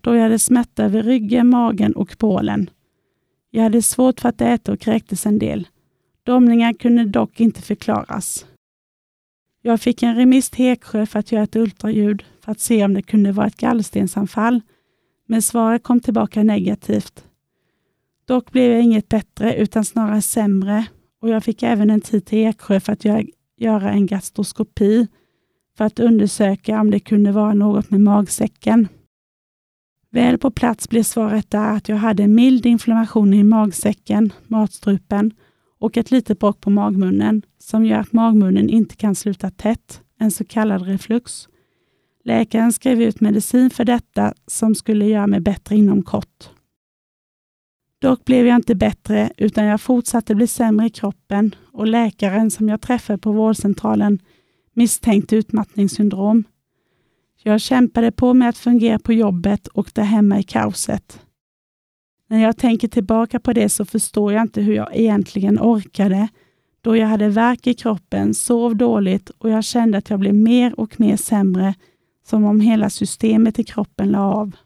då 0.00 0.14
jag 0.14 0.22
hade 0.22 0.38
smärta 0.38 0.84
över 0.84 1.02
ryggen, 1.02 1.48
magen 1.48 1.92
och 1.92 2.16
bålen. 2.18 2.70
Jag 3.50 3.62
hade 3.62 3.82
svårt 3.82 4.20
för 4.20 4.28
att 4.28 4.40
äta 4.40 4.72
och 4.72 4.80
kräktes 4.80 5.26
en 5.26 5.38
del. 5.38 5.68
Domningar 6.22 6.72
kunde 6.72 7.04
dock 7.04 7.40
inte 7.40 7.62
förklaras. 7.62 8.46
Jag 9.62 9.80
fick 9.80 10.02
en 10.02 10.16
remiss 10.16 10.50
till 10.50 10.66
Eksjö 10.66 11.06
för 11.06 11.18
att 11.18 11.32
göra 11.32 11.42
ett 11.42 11.56
ultraljud 11.56 12.24
för 12.40 12.52
att 12.52 12.60
se 12.60 12.84
om 12.84 12.94
det 12.94 13.02
kunde 13.02 13.32
vara 13.32 13.46
ett 13.46 13.56
gallstensanfall, 13.56 14.60
men 15.32 15.42
svaret 15.42 15.82
kom 15.82 16.00
tillbaka 16.00 16.42
negativt. 16.42 17.24
Dock 18.24 18.52
blev 18.52 18.72
jag 18.72 18.82
inget 18.82 19.08
bättre 19.08 19.56
utan 19.56 19.84
snarare 19.84 20.22
sämre 20.22 20.86
och 21.20 21.28
jag 21.28 21.44
fick 21.44 21.62
även 21.62 21.90
en 21.90 22.00
tid 22.00 22.26
till 22.26 22.38
Eksjö 22.38 22.80
för 22.80 22.92
att 22.92 23.04
göra 23.56 23.90
en 23.90 24.06
gastroskopi 24.06 25.06
för 25.76 25.84
att 25.84 26.00
undersöka 26.00 26.80
om 26.80 26.90
det 26.90 27.00
kunde 27.00 27.32
vara 27.32 27.54
något 27.54 27.90
med 27.90 28.00
magsäcken. 28.00 28.88
Väl 30.10 30.38
på 30.38 30.50
plats 30.50 30.88
blev 30.88 31.02
svaret 31.02 31.50
där 31.50 31.76
att 31.76 31.88
jag 31.88 31.96
hade 31.96 32.22
en 32.22 32.34
mild 32.34 32.66
inflammation 32.66 33.34
i 33.34 33.42
magsäcken, 33.42 34.32
matstrupen 34.46 35.32
och 35.78 35.96
ett 35.96 36.10
litet 36.10 36.38
bråck 36.38 36.60
på 36.60 36.70
magmunnen 36.70 37.42
som 37.58 37.84
gör 37.84 37.98
att 37.98 38.12
magmunnen 38.12 38.68
inte 38.68 38.96
kan 38.96 39.14
sluta 39.14 39.50
tätt, 39.50 40.00
en 40.18 40.30
så 40.30 40.44
kallad 40.44 40.86
reflux. 40.86 41.48
Läkaren 42.24 42.72
skrev 42.72 43.02
ut 43.02 43.20
medicin 43.20 43.70
för 43.70 43.84
detta 43.84 44.34
som 44.46 44.74
skulle 44.74 45.06
göra 45.06 45.26
mig 45.26 45.40
bättre 45.40 45.76
inom 45.76 46.02
kort. 46.02 46.50
Dock 47.98 48.24
blev 48.24 48.46
jag 48.46 48.56
inte 48.56 48.74
bättre 48.74 49.30
utan 49.36 49.64
jag 49.64 49.80
fortsatte 49.80 50.34
bli 50.34 50.46
sämre 50.46 50.86
i 50.86 50.90
kroppen 50.90 51.54
och 51.72 51.86
läkaren 51.86 52.50
som 52.50 52.68
jag 52.68 52.80
träffade 52.80 53.18
på 53.18 53.32
vårdcentralen 53.32 54.18
misstänkte 54.72 55.36
utmattningssyndrom. 55.36 56.44
Jag 57.42 57.60
kämpade 57.60 58.12
på 58.12 58.34
med 58.34 58.48
att 58.48 58.58
fungera 58.58 58.98
på 58.98 59.12
jobbet 59.12 59.66
och 59.66 59.90
där 59.94 60.02
hemma 60.02 60.38
i 60.38 60.42
kaoset. 60.42 61.20
När 62.28 62.42
jag 62.42 62.56
tänker 62.56 62.88
tillbaka 62.88 63.40
på 63.40 63.52
det 63.52 63.68
så 63.68 63.84
förstår 63.84 64.32
jag 64.32 64.42
inte 64.42 64.60
hur 64.60 64.74
jag 64.74 64.96
egentligen 64.96 65.58
orkade, 65.60 66.28
då 66.80 66.96
jag 66.96 67.06
hade 67.06 67.28
värk 67.28 67.66
i 67.66 67.74
kroppen, 67.74 68.34
sov 68.34 68.76
dåligt 68.76 69.30
och 69.30 69.50
jag 69.50 69.64
kände 69.64 69.98
att 69.98 70.10
jag 70.10 70.20
blev 70.20 70.34
mer 70.34 70.80
och 70.80 71.00
mer 71.00 71.16
sämre, 71.16 71.74
som 72.22 72.44
om 72.44 72.60
hela 72.60 72.90
systemet 72.90 73.58
i 73.58 73.64
kroppen 73.64 74.08
la 74.08 74.20
av. 74.20 74.56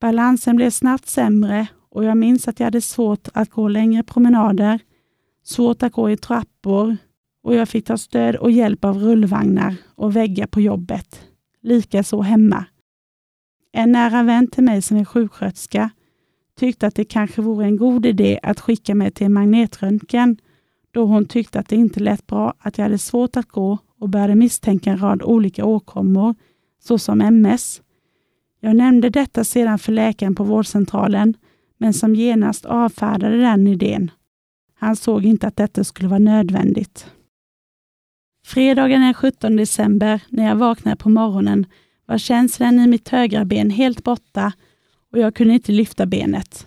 Balansen 0.00 0.56
blev 0.56 0.70
snabbt 0.70 1.06
sämre 1.06 1.66
och 1.90 2.04
jag 2.04 2.16
minns 2.16 2.48
att 2.48 2.60
jag 2.60 2.66
hade 2.66 2.80
svårt 2.80 3.28
att 3.34 3.50
gå 3.50 3.68
längre 3.68 4.02
promenader, 4.02 4.80
svårt 5.44 5.82
att 5.82 5.92
gå 5.92 6.10
i 6.10 6.16
trappor 6.16 6.96
och 7.42 7.54
jag 7.54 7.68
fick 7.68 7.86
ta 7.86 7.98
stöd 7.98 8.36
och 8.36 8.50
hjälp 8.50 8.84
av 8.84 8.98
rullvagnar 8.98 9.76
och 9.94 10.16
väggar 10.16 10.46
på 10.46 10.60
jobbet. 10.60 11.20
Likaså 11.62 12.20
hemma. 12.20 12.64
En 13.72 13.92
nära 13.92 14.22
vän 14.22 14.46
till 14.46 14.64
mig 14.64 14.82
som 14.82 14.96
är 14.96 15.04
sjuksköterska 15.04 15.90
tyckte 16.58 16.86
att 16.86 16.94
det 16.94 17.04
kanske 17.04 17.42
vore 17.42 17.64
en 17.64 17.76
god 17.76 18.06
idé 18.06 18.40
att 18.42 18.60
skicka 18.60 18.94
mig 18.94 19.10
till 19.10 19.28
magnetröntgen 19.28 20.36
då 20.90 21.04
hon 21.06 21.24
tyckte 21.24 21.60
att 21.60 21.68
det 21.68 21.76
inte 21.76 22.00
lät 22.00 22.26
bra 22.26 22.54
att 22.58 22.78
jag 22.78 22.84
hade 22.84 22.98
svårt 22.98 23.36
att 23.36 23.48
gå 23.48 23.78
och 24.04 24.10
började 24.10 24.34
misstänka 24.34 24.90
en 24.90 24.98
rad 24.98 25.22
olika 25.22 25.64
åkommor 25.64 26.34
såsom 26.82 27.20
MS. 27.20 27.82
Jag 28.60 28.76
nämnde 28.76 29.10
detta 29.10 29.44
sedan 29.44 29.78
för 29.78 29.92
läkaren 29.92 30.34
på 30.34 30.44
vårdcentralen 30.44 31.34
men 31.78 31.92
som 31.92 32.14
genast 32.14 32.64
avfärdade 32.64 33.36
den 33.36 33.66
idén. 33.66 34.10
Han 34.74 34.96
såg 34.96 35.24
inte 35.24 35.46
att 35.46 35.56
detta 35.56 35.84
skulle 35.84 36.08
vara 36.08 36.18
nödvändigt. 36.18 37.06
Fredagen 38.46 39.00
den 39.00 39.14
17 39.14 39.56
december 39.56 40.20
när 40.28 40.48
jag 40.48 40.56
vaknade 40.56 40.96
på 40.96 41.08
morgonen 41.08 41.66
var 42.06 42.18
känslan 42.18 42.80
i 42.80 42.86
mitt 42.86 43.08
högra 43.08 43.44
ben 43.44 43.70
helt 43.70 44.04
borta 44.04 44.52
och 45.12 45.18
jag 45.18 45.34
kunde 45.34 45.54
inte 45.54 45.72
lyfta 45.72 46.06
benet. 46.06 46.66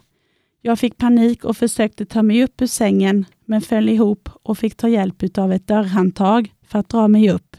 Jag 0.61 0.79
fick 0.79 0.97
panik 0.97 1.45
och 1.45 1.57
försökte 1.57 2.05
ta 2.05 2.23
mig 2.23 2.43
upp 2.43 2.61
ur 2.61 2.67
sängen 2.67 3.25
men 3.45 3.61
föll 3.61 3.89
ihop 3.89 4.29
och 4.43 4.57
fick 4.57 4.75
ta 4.75 4.89
hjälp 4.89 5.37
av 5.37 5.53
ett 5.53 5.67
dörrhandtag 5.67 6.53
för 6.67 6.79
att 6.79 6.89
dra 6.89 7.07
mig 7.07 7.31
upp. 7.31 7.57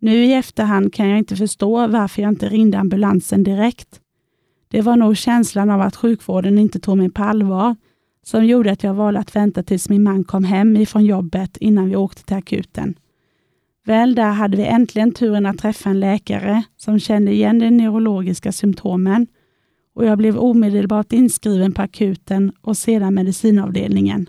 Nu 0.00 0.24
i 0.24 0.32
efterhand 0.32 0.94
kan 0.94 1.08
jag 1.08 1.18
inte 1.18 1.36
förstå 1.36 1.86
varför 1.86 2.22
jag 2.22 2.28
inte 2.28 2.48
ringde 2.48 2.78
ambulansen 2.78 3.42
direkt. 3.42 4.00
Det 4.68 4.80
var 4.80 4.96
nog 4.96 5.16
känslan 5.16 5.70
av 5.70 5.80
att 5.80 5.96
sjukvården 5.96 6.58
inte 6.58 6.80
tog 6.80 6.98
mig 6.98 7.10
på 7.10 7.22
allvar 7.22 7.76
som 8.22 8.46
gjorde 8.46 8.72
att 8.72 8.82
jag 8.82 8.94
valde 8.94 9.20
att 9.20 9.36
vänta 9.36 9.62
tills 9.62 9.88
min 9.88 10.02
man 10.02 10.24
kom 10.24 10.44
hem 10.44 10.76
ifrån 10.76 11.04
jobbet 11.04 11.56
innan 11.56 11.88
vi 11.88 11.96
åkte 11.96 12.24
till 12.24 12.36
akuten. 12.36 12.94
Väl 13.84 14.14
där 14.14 14.32
hade 14.32 14.56
vi 14.56 14.64
äntligen 14.64 15.12
turen 15.12 15.46
att 15.46 15.58
träffa 15.58 15.90
en 15.90 16.00
läkare 16.00 16.62
som 16.76 16.98
kände 16.98 17.32
igen 17.32 17.58
de 17.58 17.70
neurologiska 17.70 18.52
symptomen 18.52 19.26
och 19.94 20.04
jag 20.04 20.18
blev 20.18 20.38
omedelbart 20.38 21.12
inskriven 21.12 21.72
på 21.72 21.82
akuten 21.82 22.52
och 22.60 22.76
sedan 22.76 23.14
medicinavdelningen. 23.14 24.28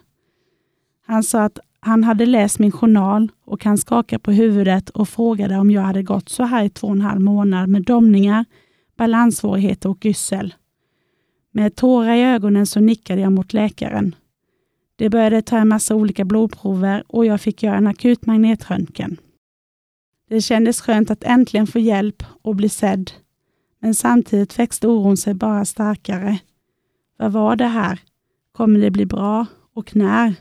Han 1.05 1.23
sa 1.23 1.43
att 1.43 1.59
han 1.85 2.03
hade 2.03 2.25
läst 2.25 2.59
min 2.59 2.71
journal 2.71 3.31
och 3.45 3.65
han 3.65 3.77
skakade 3.77 4.19
på 4.19 4.31
huvudet 4.31 4.89
och 4.89 5.09
frågade 5.09 5.57
om 5.57 5.71
jag 5.71 5.81
hade 5.81 6.03
gått 6.03 6.29
så 6.29 6.43
här 6.43 6.63
i 6.63 6.69
två 6.69 6.87
och 6.87 6.93
en 6.93 7.01
halv 7.01 7.21
månad 7.21 7.69
med 7.69 7.83
domningar, 7.83 8.45
balanssvårigheter 8.97 9.89
och 9.89 10.05
yssel. 10.05 10.53
Med 11.51 11.75
tårar 11.75 12.15
i 12.15 12.21
ögonen 12.21 12.65
så 12.65 12.79
nickade 12.79 13.21
jag 13.21 13.31
mot 13.31 13.53
läkaren. 13.53 14.15
Det 14.95 15.09
började 15.09 15.41
ta 15.41 15.57
en 15.57 15.67
massa 15.67 15.95
olika 15.95 16.25
blodprover 16.25 17.03
och 17.07 17.25
jag 17.25 17.41
fick 17.41 17.63
göra 17.63 17.77
en 17.77 17.87
akut 17.87 18.25
magnetröntgen. 18.25 19.17
Det 20.29 20.41
kändes 20.41 20.81
skönt 20.81 21.11
att 21.11 21.23
äntligen 21.23 21.67
få 21.67 21.79
hjälp 21.79 22.23
och 22.41 22.55
bli 22.55 22.69
sedd. 22.69 23.11
Men 23.79 23.95
samtidigt 23.95 24.59
växte 24.59 24.87
oron 24.87 25.17
sig 25.17 25.33
bara 25.33 25.65
starkare. 25.65 26.39
Vad 27.17 27.31
var 27.31 27.55
det 27.55 27.67
här? 27.67 27.99
Kommer 28.51 28.79
det 28.79 28.91
bli 28.91 29.05
bra? 29.05 29.45
Och 29.73 29.95
när? 29.95 30.35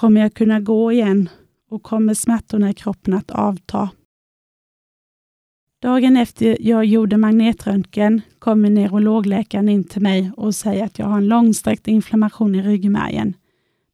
Kommer 0.00 0.20
jag 0.20 0.34
kunna 0.34 0.60
gå 0.60 0.92
igen? 0.92 1.28
Och 1.70 1.82
kommer 1.82 2.14
smärtorna 2.14 2.70
i 2.70 2.74
kroppen 2.74 3.14
att 3.14 3.30
avta? 3.30 3.90
Dagen 5.82 6.16
efter 6.16 6.56
jag 6.60 6.84
gjorde 6.84 7.16
magnetröntgen 7.16 8.20
kommer 8.38 8.70
neurologläkaren 8.70 9.68
in 9.68 9.84
till 9.84 10.02
mig 10.02 10.32
och 10.36 10.54
säger 10.54 10.84
att 10.84 10.98
jag 10.98 11.06
har 11.06 11.16
en 11.16 11.28
långsträckt 11.28 11.88
inflammation 11.88 12.54
i 12.54 12.62
ryggmärgen, 12.62 13.34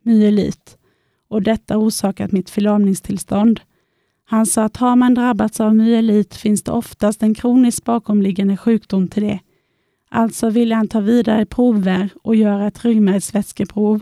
myelit, 0.03 0.79
och 1.29 1.43
detta 1.43 1.77
orsakat 1.77 2.33
mitt 2.33 2.51
förlamningstillstånd 2.51 3.61
han 4.25 4.47
sa 4.47 4.65
att 4.65 4.77
har 4.77 4.97
man 4.97 5.15
drabbats 5.15 5.61
av 5.61 5.77
myelit 5.77 6.35
finns 6.35 6.63
det 6.63 6.73
oftast 6.73 7.23
en 7.23 7.35
kronisk 7.35 7.85
bakomliggande 7.85 8.57
sjukdom 8.57 9.09
till 9.09 9.23
det. 9.23 9.41
Alltså 10.09 10.51
ville 10.51 10.75
han 10.75 10.89
ta 10.89 11.01
vidare 11.01 11.47
prover 11.47 12.09
och 12.23 12.37
göra 12.37 12.67
ett 12.67 12.85
ryggmärgsvätskeprov 12.85 14.01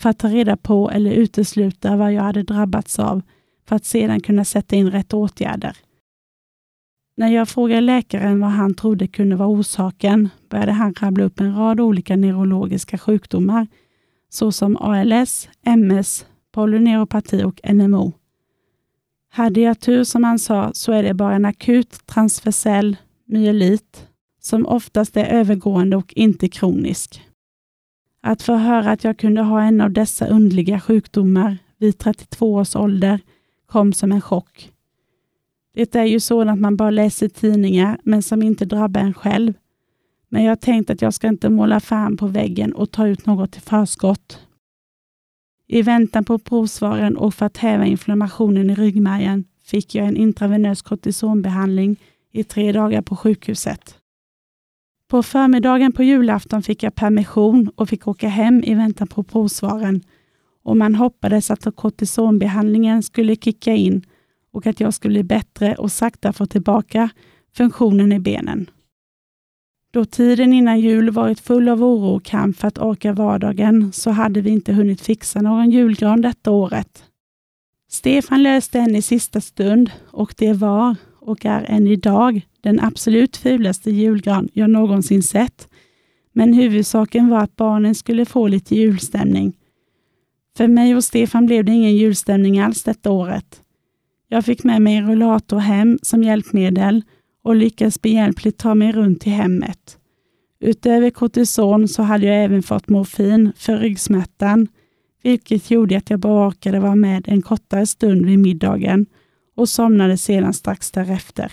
för 0.00 0.10
att 0.10 0.18
ta 0.18 0.28
reda 0.28 0.56
på 0.56 0.90
eller 0.90 1.10
utesluta 1.10 1.96
vad 1.96 2.12
jag 2.12 2.22
hade 2.22 2.42
drabbats 2.42 2.98
av 2.98 3.22
för 3.68 3.76
att 3.76 3.84
sedan 3.84 4.20
kunna 4.20 4.44
sätta 4.44 4.76
in 4.76 4.90
rätt 4.90 5.14
åtgärder. 5.14 5.76
När 7.16 7.28
jag 7.28 7.48
frågade 7.48 7.80
läkaren 7.80 8.40
vad 8.40 8.50
han 8.50 8.74
trodde 8.74 9.06
kunde 9.06 9.36
vara 9.36 9.48
orsaken 9.48 10.28
började 10.48 10.72
han 10.72 10.94
rabbla 10.94 11.24
upp 11.24 11.40
en 11.40 11.56
rad 11.56 11.80
olika 11.80 12.16
neurologiska 12.16 12.98
sjukdomar 12.98 13.66
såsom 14.28 14.76
ALS, 14.76 15.48
MS, 15.66 16.26
polyneuropati 16.52 17.42
och 17.44 17.60
NMO. 17.74 18.12
Hade 19.32 19.60
jag 19.60 19.80
tur 19.80 20.04
som 20.04 20.24
han 20.24 20.38
sa 20.38 20.70
så 20.74 20.92
är 20.92 21.02
det 21.02 21.14
bara 21.14 21.34
en 21.34 21.44
akut 21.44 22.06
transversell 22.06 22.96
myelit 23.26 24.06
som 24.40 24.66
oftast 24.66 25.16
är 25.16 25.24
övergående 25.24 25.96
och 25.96 26.12
inte 26.16 26.48
kronisk. 26.48 27.29
Att 28.22 28.42
få 28.42 28.54
höra 28.54 28.90
att 28.90 29.04
jag 29.04 29.18
kunde 29.18 29.42
ha 29.42 29.62
en 29.62 29.80
av 29.80 29.90
dessa 29.90 30.26
undliga 30.26 30.80
sjukdomar 30.80 31.58
vid 31.78 31.98
32 31.98 32.54
års 32.54 32.76
ålder 32.76 33.20
kom 33.66 33.92
som 33.92 34.12
en 34.12 34.20
chock. 34.20 34.72
Det 35.74 35.94
är 35.94 36.04
ju 36.04 36.20
sådant 36.20 36.60
man 36.60 36.76
bara 36.76 36.90
läser 36.90 37.26
i 37.26 37.30
tidningar, 37.30 37.98
men 38.04 38.22
som 38.22 38.42
inte 38.42 38.64
drabbar 38.64 39.00
en 39.00 39.14
själv. 39.14 39.52
Men 40.28 40.44
jag 40.44 40.60
tänkte 40.60 40.92
att 40.92 41.02
jag 41.02 41.14
ska 41.14 41.28
inte 41.28 41.48
måla 41.50 41.80
fan 41.80 42.16
på 42.16 42.26
väggen 42.26 42.72
och 42.72 42.90
ta 42.90 43.06
ut 43.06 43.26
något 43.26 43.56
i 43.56 43.60
förskott. 43.60 44.46
I 45.66 45.82
väntan 45.82 46.24
på 46.24 46.38
provsvaren 46.38 47.16
och 47.16 47.34
för 47.34 47.46
att 47.46 47.56
häva 47.56 47.86
inflammationen 47.86 48.70
i 48.70 48.74
ryggmärgen 48.74 49.44
fick 49.64 49.94
jag 49.94 50.06
en 50.06 50.16
intravenös 50.16 50.82
kortisonbehandling 50.82 51.96
i 52.32 52.44
tre 52.44 52.72
dagar 52.72 53.02
på 53.02 53.16
sjukhuset. 53.16 53.99
På 55.10 55.22
förmiddagen 55.22 55.92
på 55.92 56.02
julafton 56.02 56.62
fick 56.62 56.82
jag 56.82 56.94
permission 56.94 57.70
och 57.76 57.88
fick 57.88 58.08
åka 58.08 58.28
hem 58.28 58.62
i 58.64 58.74
väntan 58.74 59.06
på 59.06 59.22
provsvaren 59.22 60.02
och 60.62 60.76
man 60.76 60.94
hoppades 60.94 61.50
att 61.50 61.76
kortisonbehandlingen 61.76 63.02
skulle 63.02 63.36
kicka 63.36 63.72
in 63.72 64.02
och 64.52 64.66
att 64.66 64.80
jag 64.80 64.94
skulle 64.94 65.12
bli 65.12 65.22
bättre 65.22 65.74
och 65.74 65.92
sakta 65.92 66.32
få 66.32 66.46
tillbaka 66.46 67.10
funktionen 67.56 68.12
i 68.12 68.18
benen. 68.18 68.70
Då 69.90 70.04
tiden 70.04 70.52
innan 70.52 70.80
jul 70.80 71.10
varit 71.10 71.40
full 71.40 71.68
av 71.68 71.84
oro 71.84 72.16
och 72.16 72.24
kamp 72.24 72.56
för 72.56 72.68
att 72.68 72.78
orka 72.78 73.12
vardagen 73.12 73.92
så 73.92 74.10
hade 74.10 74.40
vi 74.40 74.50
inte 74.50 74.72
hunnit 74.72 75.00
fixa 75.00 75.40
någon 75.40 75.70
julgran 75.70 76.20
detta 76.20 76.50
året. 76.50 77.04
Stefan 77.90 78.42
löste 78.42 78.78
en 78.78 78.96
i 78.96 79.02
sista 79.02 79.40
stund 79.40 79.90
och 80.10 80.34
det 80.38 80.52
var 80.52 80.96
och 81.20 81.46
är 81.46 81.64
än 81.68 81.86
idag 81.86 82.46
den 82.60 82.80
absolut 82.80 83.36
fulaste 83.36 83.90
julgran 83.90 84.48
jag 84.52 84.70
någonsin 84.70 85.22
sett. 85.22 85.68
Men 86.32 86.52
huvudsaken 86.52 87.28
var 87.28 87.38
att 87.38 87.56
barnen 87.56 87.94
skulle 87.94 88.24
få 88.24 88.48
lite 88.48 88.76
julstämning. 88.76 89.52
För 90.56 90.68
mig 90.68 90.96
och 90.96 91.04
Stefan 91.04 91.46
blev 91.46 91.64
det 91.64 91.72
ingen 91.72 91.96
julstämning 91.96 92.58
alls 92.58 92.82
detta 92.82 93.10
året. 93.10 93.62
Jag 94.28 94.44
fick 94.44 94.64
med 94.64 94.82
mig 94.82 94.96
en 94.96 95.10
rullator 95.10 95.58
hem 95.58 95.98
som 96.02 96.22
hjälpmedel 96.22 97.02
och 97.42 97.56
lyckades 97.56 98.02
behjälpligt 98.02 98.58
ta 98.58 98.74
mig 98.74 98.92
runt 98.92 99.26
i 99.26 99.30
hemmet. 99.30 99.98
Utöver 100.60 101.10
kortison 101.10 101.88
så 101.88 102.02
hade 102.02 102.26
jag 102.26 102.44
även 102.44 102.62
fått 102.62 102.88
morfin 102.88 103.52
för 103.56 103.76
ryggsmärtan, 103.76 104.68
vilket 105.22 105.70
gjorde 105.70 105.96
att 105.96 106.10
jag 106.10 106.20
bara 106.20 106.48
orkade 106.48 106.80
vara 106.80 106.94
med 106.94 107.28
en 107.28 107.42
kortare 107.42 107.86
stund 107.86 108.26
vid 108.26 108.38
middagen 108.38 109.06
och 109.60 109.68
somnade 109.68 110.16
sedan 110.16 110.54
strax 110.54 110.90
därefter. 110.90 111.52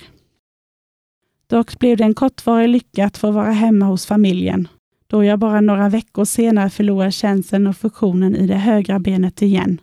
Dock 1.48 1.80
blev 1.80 1.98
det 1.98 2.04
en 2.04 2.14
kortvarig 2.14 2.70
lycka 2.70 3.06
att 3.06 3.18
få 3.18 3.32
vara 3.32 3.52
hemma 3.52 3.86
hos 3.86 4.06
familjen, 4.06 4.68
då 5.08 5.24
jag 5.24 5.40
bara 5.40 5.62
några 5.62 5.90
veckor 5.90 6.26
senare 6.26 6.70
förlorade 6.70 7.12
känseln 7.12 7.68
och 7.68 7.78
funktionen 7.78 8.36
i 8.36 8.48
det 8.48 8.56
högra 8.56 9.00
benet 9.00 9.42
igen. 9.42 9.82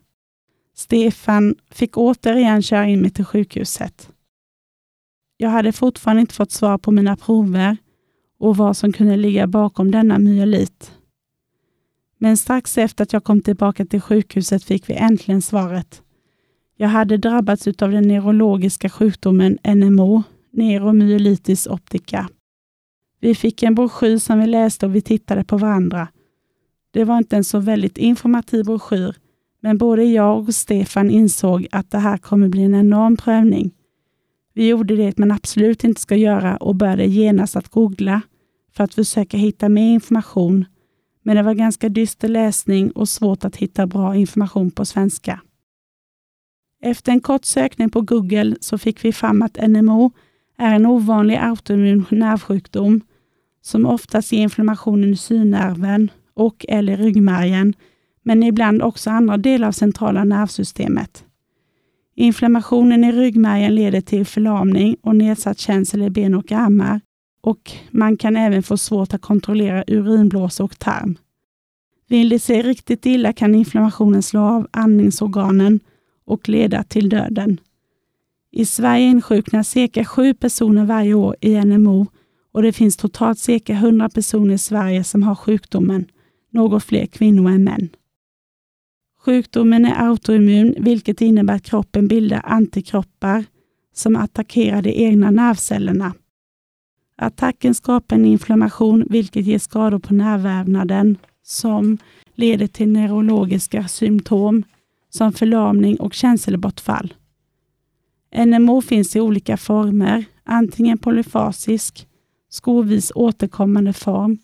Stefan 0.77 1.55
fick 1.71 1.97
återigen 1.97 2.63
köra 2.63 2.87
in 2.87 3.01
mig 3.01 3.11
till 3.11 3.25
sjukhuset. 3.25 4.11
Jag 5.37 5.51
hade 5.51 5.73
fortfarande 5.73 6.21
inte 6.21 6.35
fått 6.35 6.53
svar 6.53 6.79
på 6.79 6.91
mina 6.91 7.17
prover 7.17 7.77
och 8.39 8.57
vad 8.57 8.77
som 8.77 8.93
kunde 8.93 9.17
ligga 9.17 9.47
bakom 9.47 9.91
denna 9.91 10.19
myelit. 10.19 10.93
Men 12.19 12.37
strax 12.37 12.79
efter 12.79 13.03
att 13.03 13.13
jag 13.13 13.25
kom 13.25 13.41
tillbaka 13.41 13.87
till 13.87 14.01
sjukhuset 14.01 14.65
fick 14.65 14.91
vi 14.91 14.95
äntligen 14.95 15.43
svaret. 15.43 16.04
Jag 16.77 16.89
hade 16.89 17.17
drabbats 17.17 17.67
av 17.67 17.91
den 17.91 18.09
neurologiska 18.09 18.89
sjukdomen 18.89 19.59
NMO, 19.65 20.23
neuromyelitis 20.53 21.67
optica. 21.67 22.29
Vi 23.21 23.35
fick 23.35 23.63
en 23.63 23.75
broschyr 23.75 24.19
som 24.19 24.41
vi 24.41 24.47
läste 24.47 24.87
och 24.87 24.95
vi 24.95 25.01
tittade 25.01 25.45
på 25.45 25.57
varandra. 25.57 26.09
Det 26.91 27.05
var 27.05 27.19
inte 27.19 27.37
en 27.37 27.45
så 27.45 27.59
väldigt 27.59 27.99
informativ 27.99 28.65
broschyr, 28.65 29.17
men 29.61 29.79
både 29.79 30.05
jag 30.05 30.39
och 30.39 30.55
Stefan 30.55 31.11
insåg 31.11 31.67
att 31.73 31.91
det 31.91 31.99
här 31.99 32.19
kommer 32.19 32.49
bli 32.49 32.63
en 32.63 32.75
enorm 32.75 33.17
prövning. 33.17 33.71
Vi 34.55 34.69
gjorde 34.69 34.97
det 34.97 35.19
man 35.19 35.31
absolut 35.31 35.85
inte 35.85 36.01
ska 36.01 36.17
göra 36.17 36.57
och 36.57 36.75
började 36.75 37.07
genast 37.07 37.57
att 37.57 37.69
googla 37.69 38.23
för 38.73 38.85
att 38.85 38.95
försöka 38.95 39.37
hitta 39.37 39.69
mer 39.69 39.95
information. 39.95 40.65
men 41.23 41.37
det 41.37 41.43
var 41.43 41.55
ganska 41.55 41.89
dyster 41.89 42.29
läsning 42.29 42.91
och 42.91 43.09
svårt 43.09 43.45
att 43.45 43.57
hitta 43.57 43.87
bra 43.87 44.17
information 44.17 44.71
på 44.71 44.85
svenska. 44.85 45.41
Efter 46.85 47.13
en 47.13 47.21
kort 47.21 47.45
sökning 47.45 47.91
på 47.91 48.01
Google 48.01 48.57
så 48.61 48.79
fick 48.79 49.05
vi 49.05 49.13
fram 49.13 49.43
att 49.43 49.69
NMO 49.69 50.13
är 50.59 50.75
en 50.75 50.87
ovanlig 50.87 51.37
autoimmun 51.37 52.05
nervsjukdom 52.11 53.01
som 53.63 53.87
oftast 53.87 54.33
ger 54.33 54.43
inflammationen 54.43 55.13
i 55.13 55.17
synnerven 55.17 56.11
och 56.35 56.67
eller 56.69 56.97
ryggmärgen, 56.97 57.75
men 58.23 58.43
ibland 58.43 58.83
också 58.83 59.11
andra 59.11 59.37
delar 59.37 59.69
av 59.69 59.73
centrala 59.73 60.25
nervsystemet. 60.25 61.25
Inflammationen 62.15 63.05
i 63.05 63.13
ryggmärgen 63.13 63.75
leder 63.75 64.01
till 64.01 64.27
förlamning 64.27 64.97
och 65.03 65.17
nedsatt 65.17 65.59
känsel 65.59 66.03
i 66.03 66.11
ben 66.11 66.35
och 66.35 66.53
armar 66.53 67.01
och 67.41 67.73
man 67.91 68.17
kan 68.17 68.37
även 68.37 68.63
få 68.63 68.77
svårt 68.77 69.15
att 69.15 69.23
kontrollera 69.23 69.85
urinblåsa 69.87 70.65
och 70.65 70.79
tarm. 70.79 71.17
Vill 72.09 72.29
det 72.29 72.39
sig 72.39 72.63
riktigt 72.63 73.07
illa 73.07 73.33
kan 73.33 73.55
inflammationen 73.55 74.23
slå 74.23 74.41
av 74.41 74.69
andningsorganen 74.71 75.81
och 76.27 76.49
leda 76.49 76.83
till 76.83 77.09
döden. 77.09 77.61
I 78.51 78.65
Sverige 78.65 79.07
insjuknar 79.07 79.63
cirka 79.63 80.05
sju 80.05 80.35
personer 80.35 80.85
varje 80.85 81.15
år 81.15 81.37
i 81.41 81.61
NMO 81.65 82.07
och 82.53 82.63
det 82.63 82.73
finns 82.73 82.97
totalt 82.97 83.39
cirka 83.39 83.73
100 83.73 84.09
personer 84.09 84.55
i 84.55 84.59
Sverige 84.59 85.05
som 85.05 85.23
har 85.23 85.35
sjukdomen, 85.35 86.07
något 86.51 86.85
fler 86.85 87.07
kvinnor 87.07 87.51
än 87.51 87.65
män. 87.65 87.89
Sjukdomen 89.25 89.85
är 89.85 90.09
autoimmun, 90.09 90.75
vilket 90.79 91.21
innebär 91.21 91.55
att 91.55 91.63
kroppen 91.63 92.09
bildar 92.09 92.41
antikroppar 92.45 93.45
som 93.95 94.17
attackerar 94.17 94.83
de 94.83 94.91
egna 94.91 95.31
nervcellerna. 95.31 96.15
Attacken 97.17 97.75
skapar 97.75 98.17
en 98.17 98.25
inflammation, 98.25 99.07
vilket 99.11 99.47
ger 99.47 99.59
skador 99.59 99.99
på 99.99 100.15
nervvävnaden 100.15 101.17
som 101.43 101.99
leder 102.35 102.67
till 102.67 102.89
neurologiska 102.89 103.89
symptom 103.89 104.65
som 105.17 105.33
förlamning 105.33 106.01
och 106.01 106.15
känselbortfall. 106.15 107.15
NMO 108.47 108.83
finns 108.83 109.17
i 109.17 109.21
olika 109.21 109.57
former, 109.57 110.25
antingen 110.45 110.99
polyfasisk, 110.99 112.09
skovis 112.51 113.13
återkommande 113.15 113.93
form 113.93 114.39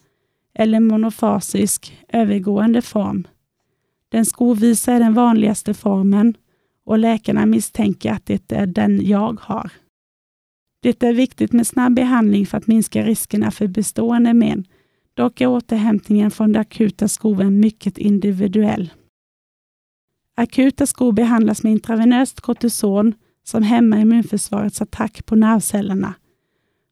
eller 0.55 0.81
monofasisk, 0.81 1.99
övergående 2.09 2.83
form. 2.83 3.27
Den 4.09 4.27
skovisa 4.27 4.93
är 4.93 5.01
den 5.01 5.15
vanligaste 5.15 5.75
formen 5.75 6.35
och 6.85 6.99
läkarna 6.99 7.47
misstänker 7.47 8.13
att 8.13 8.27
det 8.27 8.53
är 8.53 8.67
den 8.67 9.07
jag 9.07 9.41
har. 9.41 9.71
Det 10.83 11.03
är 11.03 11.13
viktigt 11.13 11.53
med 11.53 11.67
snabb 11.67 11.95
behandling 11.95 12.47
för 12.47 12.59
att 12.59 12.67
minska 12.67 13.03
riskerna 13.03 13.51
för 13.51 13.67
bestående 13.67 14.35
men. 14.35 14.65
Dock 15.15 15.41
är 15.41 15.47
återhämtningen 15.47 16.31
från 16.31 16.53
den 16.53 16.61
akuta 16.61 17.09
skoven 17.09 17.61
mycket 17.61 17.99
individuell. 17.99 18.91
Akuta 20.41 20.87
skov 20.87 21.15
behandlas 21.15 21.63
med 21.63 21.73
intravenöst 21.73 22.41
kortison 22.41 23.15
som 23.45 23.63
hämmar 23.63 23.99
immunförsvarets 23.99 24.83
attack 24.83 25.27
på 25.27 25.37
nervcellerna. 25.37 26.15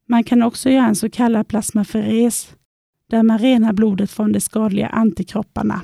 Man 0.08 0.24
kan 0.24 0.42
också 0.42 0.70
göra 0.70 0.86
en 0.86 0.96
så 0.96 1.10
kallad 1.10 1.48
plasmaferes 1.48 2.54
där 3.10 3.22
man 3.22 3.38
renar 3.38 3.72
blodet 3.72 4.10
från 4.10 4.32
de 4.32 4.40
skadliga 4.40 4.86
antikropparna. 4.86 5.82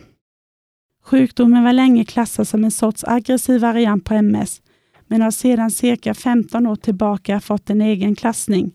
Sjukdomen 1.04 1.64
var 1.64 1.72
länge 1.72 2.04
klassad 2.04 2.48
som 2.48 2.64
en 2.64 2.70
sorts 2.70 3.04
aggressiv 3.04 3.60
variant 3.60 4.04
på 4.04 4.14
MS, 4.14 4.62
men 5.06 5.22
har 5.22 5.30
sedan 5.30 5.70
cirka 5.70 6.14
15 6.14 6.66
år 6.66 6.76
tillbaka 6.76 7.40
fått 7.40 7.70
en 7.70 7.80
egen 7.80 8.14
klassning. 8.14 8.72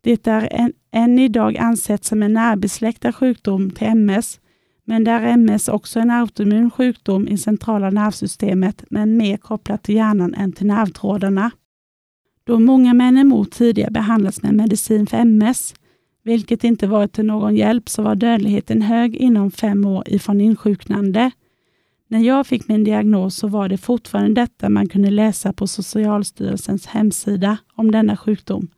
Det 0.00 0.26
är 0.26 0.48
en, 0.52 0.72
än 0.92 1.18
idag 1.18 1.56
ansett 1.56 2.04
som 2.04 2.22
en 2.22 2.32
närbesläktad 2.32 3.12
sjukdom 3.12 3.70
till 3.70 3.88
MS, 3.88 4.40
men 4.88 5.04
där 5.04 5.22
MS 5.22 5.68
också 5.68 5.98
är 5.98 6.02
en 6.02 6.10
autoimmun 6.10 6.70
sjukdom 6.70 7.28
i 7.28 7.38
centrala 7.38 7.90
nervsystemet, 7.90 8.84
men 8.90 9.16
mer 9.16 9.36
kopplat 9.36 9.82
till 9.82 9.94
hjärnan 9.94 10.34
än 10.34 10.52
till 10.52 10.66
nervtrådarna. 10.66 11.50
Då 12.44 12.58
många 12.58 12.94
män 12.94 13.18
emot 13.18 13.52
tidigare 13.52 13.90
behandlats 13.90 14.42
med 14.42 14.54
medicin 14.54 15.06
för 15.06 15.16
MS, 15.16 15.74
vilket 16.24 16.64
inte 16.64 16.86
varit 16.86 17.12
till 17.12 17.24
någon 17.24 17.56
hjälp, 17.56 17.88
så 17.88 18.02
var 18.02 18.14
dödligheten 18.14 18.82
hög 18.82 19.16
inom 19.16 19.50
fem 19.50 19.84
år 19.84 20.02
ifrån 20.06 20.40
insjuknande. 20.40 21.30
När 22.08 22.20
jag 22.20 22.46
fick 22.46 22.68
min 22.68 22.84
diagnos 22.84 23.36
så 23.36 23.48
var 23.48 23.68
det 23.68 23.78
fortfarande 23.78 24.40
detta 24.40 24.68
man 24.68 24.88
kunde 24.88 25.10
läsa 25.10 25.52
på 25.52 25.66
Socialstyrelsens 25.66 26.86
hemsida 26.86 27.58
om 27.74 27.90
denna 27.90 28.16
sjukdom. 28.16 28.68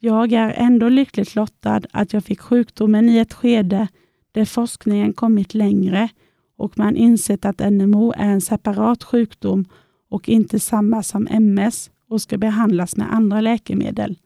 Jag 0.00 0.32
är 0.32 0.50
ändå 0.56 0.88
lyckligt 0.88 1.34
lottad 1.34 1.80
att 1.92 2.12
jag 2.12 2.24
fick 2.24 2.40
sjukdomen 2.40 3.08
i 3.08 3.18
ett 3.18 3.32
skede 3.32 3.88
där 4.34 4.44
forskningen 4.44 5.12
kommit 5.12 5.54
längre 5.54 6.08
och 6.56 6.78
man 6.78 6.96
insett 6.96 7.44
att 7.44 7.72
NMO 7.72 8.12
är 8.16 8.28
en 8.28 8.40
separat 8.40 9.04
sjukdom 9.04 9.64
och 10.10 10.28
inte 10.28 10.60
samma 10.60 11.02
som 11.02 11.26
MS 11.30 11.90
och 12.08 12.22
ska 12.22 12.38
behandlas 12.38 12.96
med 12.96 13.14
andra 13.14 13.40
läkemedel. 13.40 14.18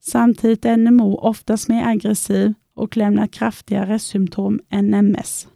Samtidigt 0.00 0.64
är 0.64 0.76
NMO 0.76 1.16
oftast 1.16 1.68
mer 1.68 1.86
aggressiv 1.86 2.54
och 2.74 2.96
lämnar 2.96 3.26
kraftigare 3.26 3.98
symptom 3.98 4.60
än 4.70 4.94
MS. 4.94 5.48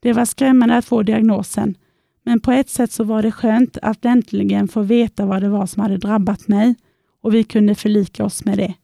Det 0.00 0.12
var 0.12 0.24
skrämmande 0.24 0.76
att 0.76 0.84
få 0.84 1.02
diagnosen, 1.02 1.74
men 2.24 2.40
på 2.40 2.52
ett 2.52 2.70
sätt 2.70 2.92
så 2.92 3.04
var 3.04 3.22
det 3.22 3.32
skönt 3.32 3.78
att 3.82 4.04
äntligen 4.04 4.68
få 4.68 4.82
veta 4.82 5.26
vad 5.26 5.42
det 5.42 5.48
var 5.48 5.66
som 5.66 5.82
hade 5.82 5.96
drabbat 5.96 6.48
mig 6.48 6.74
och 7.22 7.34
vi 7.34 7.44
kunde 7.44 7.74
förlika 7.74 8.24
oss 8.24 8.44
med 8.44 8.58
det. 8.58 8.74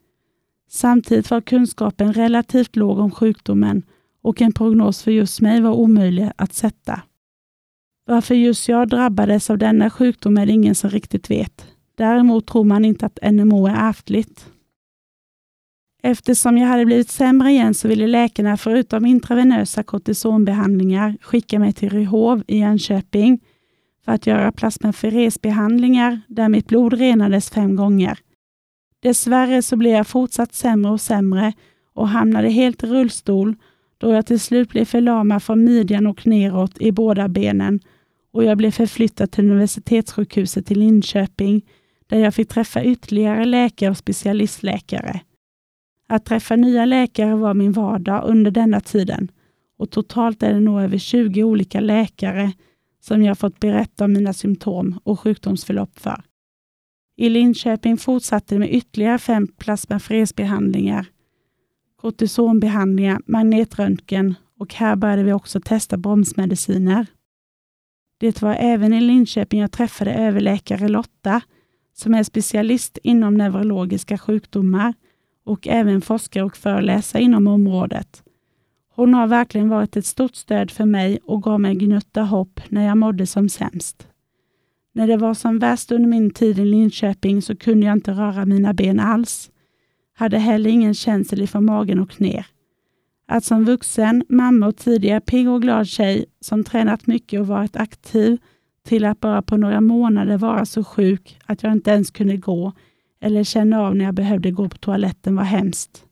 Samtidigt 0.72 1.30
var 1.30 1.40
kunskapen 1.40 2.12
relativt 2.12 2.76
låg 2.76 2.98
om 2.98 3.10
sjukdomen 3.10 3.82
och 4.22 4.42
en 4.42 4.52
prognos 4.52 5.02
för 5.02 5.10
just 5.10 5.40
mig 5.40 5.60
var 5.60 5.72
omöjlig 5.72 6.30
att 6.36 6.52
sätta. 6.54 7.02
Varför 8.06 8.34
just 8.34 8.68
jag 8.68 8.88
drabbades 8.88 9.50
av 9.50 9.58
denna 9.58 9.90
sjukdom 9.90 10.36
är 10.36 10.46
det 10.46 10.52
ingen 10.52 10.74
som 10.74 10.90
riktigt 10.90 11.30
vet. 11.30 11.66
Däremot 11.94 12.46
tror 12.46 12.64
man 12.64 12.84
inte 12.84 13.06
att 13.06 13.18
NMO 13.32 13.66
är 13.66 13.74
ärftligt. 13.76 14.46
Eftersom 16.02 16.58
jag 16.58 16.68
hade 16.68 16.86
blivit 16.86 17.10
sämre 17.10 17.50
igen 17.50 17.74
så 17.74 17.88
ville 17.88 18.06
läkarna 18.06 18.56
förutom 18.56 19.06
intravenösa 19.06 19.82
kortisonbehandlingar 19.82 21.16
skicka 21.20 21.58
mig 21.58 21.72
till 21.72 21.90
Ryhov 21.90 22.42
i 22.46 22.58
Jönköping 22.58 23.40
för 24.04 24.12
att 24.12 24.26
göra 24.26 24.52
plasmaferesbehandlingar 24.52 26.20
där 26.28 26.48
mitt 26.48 26.66
blod 26.66 26.92
renades 26.92 27.50
fem 27.50 27.76
gånger. 27.76 28.18
Dessvärre 29.02 29.62
så 29.62 29.76
blev 29.76 29.92
jag 29.92 30.06
fortsatt 30.06 30.54
sämre 30.54 30.92
och 30.92 31.00
sämre 31.00 31.52
och 31.94 32.08
hamnade 32.08 32.48
helt 32.48 32.84
i 32.84 32.86
rullstol 32.86 33.56
då 33.98 34.12
jag 34.12 34.26
till 34.26 34.40
slut 34.40 34.68
blev 34.68 34.84
förlamad 34.84 35.42
från 35.42 35.64
midjan 35.64 36.06
och 36.06 36.26
neråt 36.26 36.80
i 36.80 36.92
båda 36.92 37.28
benen 37.28 37.80
och 38.32 38.44
jag 38.44 38.58
blev 38.58 38.70
förflyttad 38.70 39.30
till 39.30 39.50
universitetssjukhuset 39.50 40.70
i 40.70 40.74
Linköping 40.74 41.62
där 42.06 42.18
jag 42.18 42.34
fick 42.34 42.48
träffa 42.48 42.84
ytterligare 42.84 43.44
läkare 43.44 43.90
och 43.90 43.96
specialistläkare. 43.96 45.20
Att 46.08 46.24
träffa 46.24 46.56
nya 46.56 46.84
läkare 46.84 47.34
var 47.34 47.54
min 47.54 47.72
vardag 47.72 48.22
under 48.26 48.50
denna 48.50 48.80
tiden 48.80 49.30
och 49.78 49.90
totalt 49.90 50.42
är 50.42 50.54
det 50.54 50.60
nog 50.60 50.80
över 50.80 50.98
20 50.98 51.44
olika 51.44 51.80
läkare 51.80 52.52
som 53.00 53.22
jag 53.22 53.38
fått 53.38 53.60
berätta 53.60 54.04
om 54.04 54.12
mina 54.12 54.32
symptom 54.32 54.98
och 55.04 55.20
sjukdomsförlopp 55.20 55.98
för. 55.98 56.22
I 57.22 57.30
Linköping 57.30 57.96
fortsatte 57.96 58.54
det 58.54 58.58
med 58.58 58.74
ytterligare 58.74 59.18
fem 59.18 59.46
plasmafresbehandlingar, 59.46 61.06
kortisonbehandlingar, 61.96 63.20
magnetröntgen 63.26 64.34
och 64.58 64.74
här 64.74 64.96
började 64.96 65.22
vi 65.22 65.32
också 65.32 65.60
testa 65.60 65.96
bromsmediciner. 65.96 67.06
Det 68.18 68.42
var 68.42 68.54
även 68.54 68.92
i 68.92 69.00
Linköping 69.00 69.60
jag 69.60 69.72
träffade 69.72 70.14
överläkare 70.14 70.88
Lotta 70.88 71.40
som 71.94 72.14
är 72.14 72.22
specialist 72.22 72.98
inom 73.02 73.34
neurologiska 73.34 74.18
sjukdomar 74.18 74.94
och 75.44 75.68
även 75.68 76.00
forskare 76.00 76.44
och 76.44 76.56
föreläsare 76.56 77.22
inom 77.22 77.46
området. 77.46 78.22
Hon 78.94 79.14
har 79.14 79.26
verkligen 79.26 79.68
varit 79.68 79.96
ett 79.96 80.06
stort 80.06 80.34
stöd 80.34 80.70
för 80.70 80.84
mig 80.84 81.18
och 81.24 81.42
gav 81.42 81.60
mig 81.60 81.74
gnutta 81.74 82.22
hopp 82.22 82.60
när 82.68 82.86
jag 82.86 82.98
mådde 82.98 83.26
som 83.26 83.48
sämst. 83.48 84.08
När 84.92 85.06
det 85.06 85.16
var 85.16 85.34
som 85.34 85.58
värst 85.58 85.92
under 85.92 86.08
min 86.08 86.30
tid 86.30 86.58
i 86.58 86.64
Linköping 86.64 87.42
så 87.42 87.56
kunde 87.56 87.86
jag 87.86 87.92
inte 87.92 88.12
röra 88.12 88.46
mina 88.46 88.74
ben 88.74 89.00
alls. 89.00 89.50
Hade 90.14 90.38
heller 90.38 90.70
ingen 90.70 90.94
känsel 90.94 91.42
ifrån 91.42 91.64
magen 91.64 91.98
och 91.98 92.20
ner. 92.20 92.46
Att 93.28 93.44
som 93.44 93.64
vuxen, 93.64 94.24
mamma 94.28 94.66
och 94.66 94.76
tidigare 94.76 95.20
pigg 95.20 95.48
och 95.48 95.62
glad 95.62 95.86
tjej 95.88 96.24
som 96.40 96.64
tränat 96.64 97.06
mycket 97.06 97.40
och 97.40 97.46
varit 97.46 97.76
aktiv 97.76 98.38
till 98.84 99.04
att 99.04 99.20
bara 99.20 99.42
på 99.42 99.56
några 99.56 99.80
månader 99.80 100.38
vara 100.38 100.66
så 100.66 100.84
sjuk 100.84 101.38
att 101.46 101.62
jag 101.62 101.72
inte 101.72 101.90
ens 101.90 102.10
kunde 102.10 102.36
gå 102.36 102.72
eller 103.20 103.44
känna 103.44 103.80
av 103.80 103.96
när 103.96 104.04
jag 104.04 104.14
behövde 104.14 104.50
gå 104.50 104.68
på 104.68 104.78
toaletten 104.78 105.36
var 105.36 105.44
hemskt. 105.44 106.04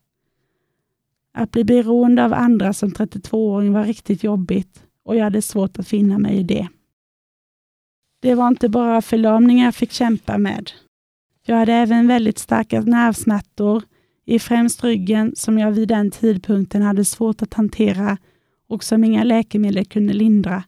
Att 1.34 1.50
bli 1.50 1.64
beroende 1.64 2.24
av 2.24 2.32
andra 2.32 2.72
som 2.72 2.90
32-åring 2.90 3.72
var 3.72 3.84
riktigt 3.84 4.24
jobbigt 4.24 4.84
och 5.04 5.16
jag 5.16 5.24
hade 5.24 5.42
svårt 5.42 5.78
att 5.78 5.88
finna 5.88 6.18
mig 6.18 6.36
i 6.36 6.42
det. 6.42 6.68
Det 8.20 8.35
var 8.35 8.48
inte 8.48 8.68
bara 8.68 9.02
förlamningar 9.02 9.64
jag 9.64 9.74
fick 9.74 9.92
kämpa 9.92 10.38
med. 10.38 10.70
Jag 11.46 11.56
hade 11.56 11.72
även 11.72 12.06
väldigt 12.09 12.38
starka 12.38 12.80
nervsmärtor 12.80 13.83
i 14.26 14.38
främst 14.38 14.85
ryggen 14.85 15.33
som 15.37 15.59
jag 15.59 15.70
vid 15.70 15.88
den 15.88 16.11
tidpunkten 16.11 16.83
hade 16.83 17.04
svårt 17.04 17.42
att 17.42 17.54
hantera 17.54 18.18
och 18.68 18.85
som 18.85 19.04
inga 19.04 19.24
läkemedel 19.24 19.85
kunde 19.85 20.12
lindra. 20.12 20.64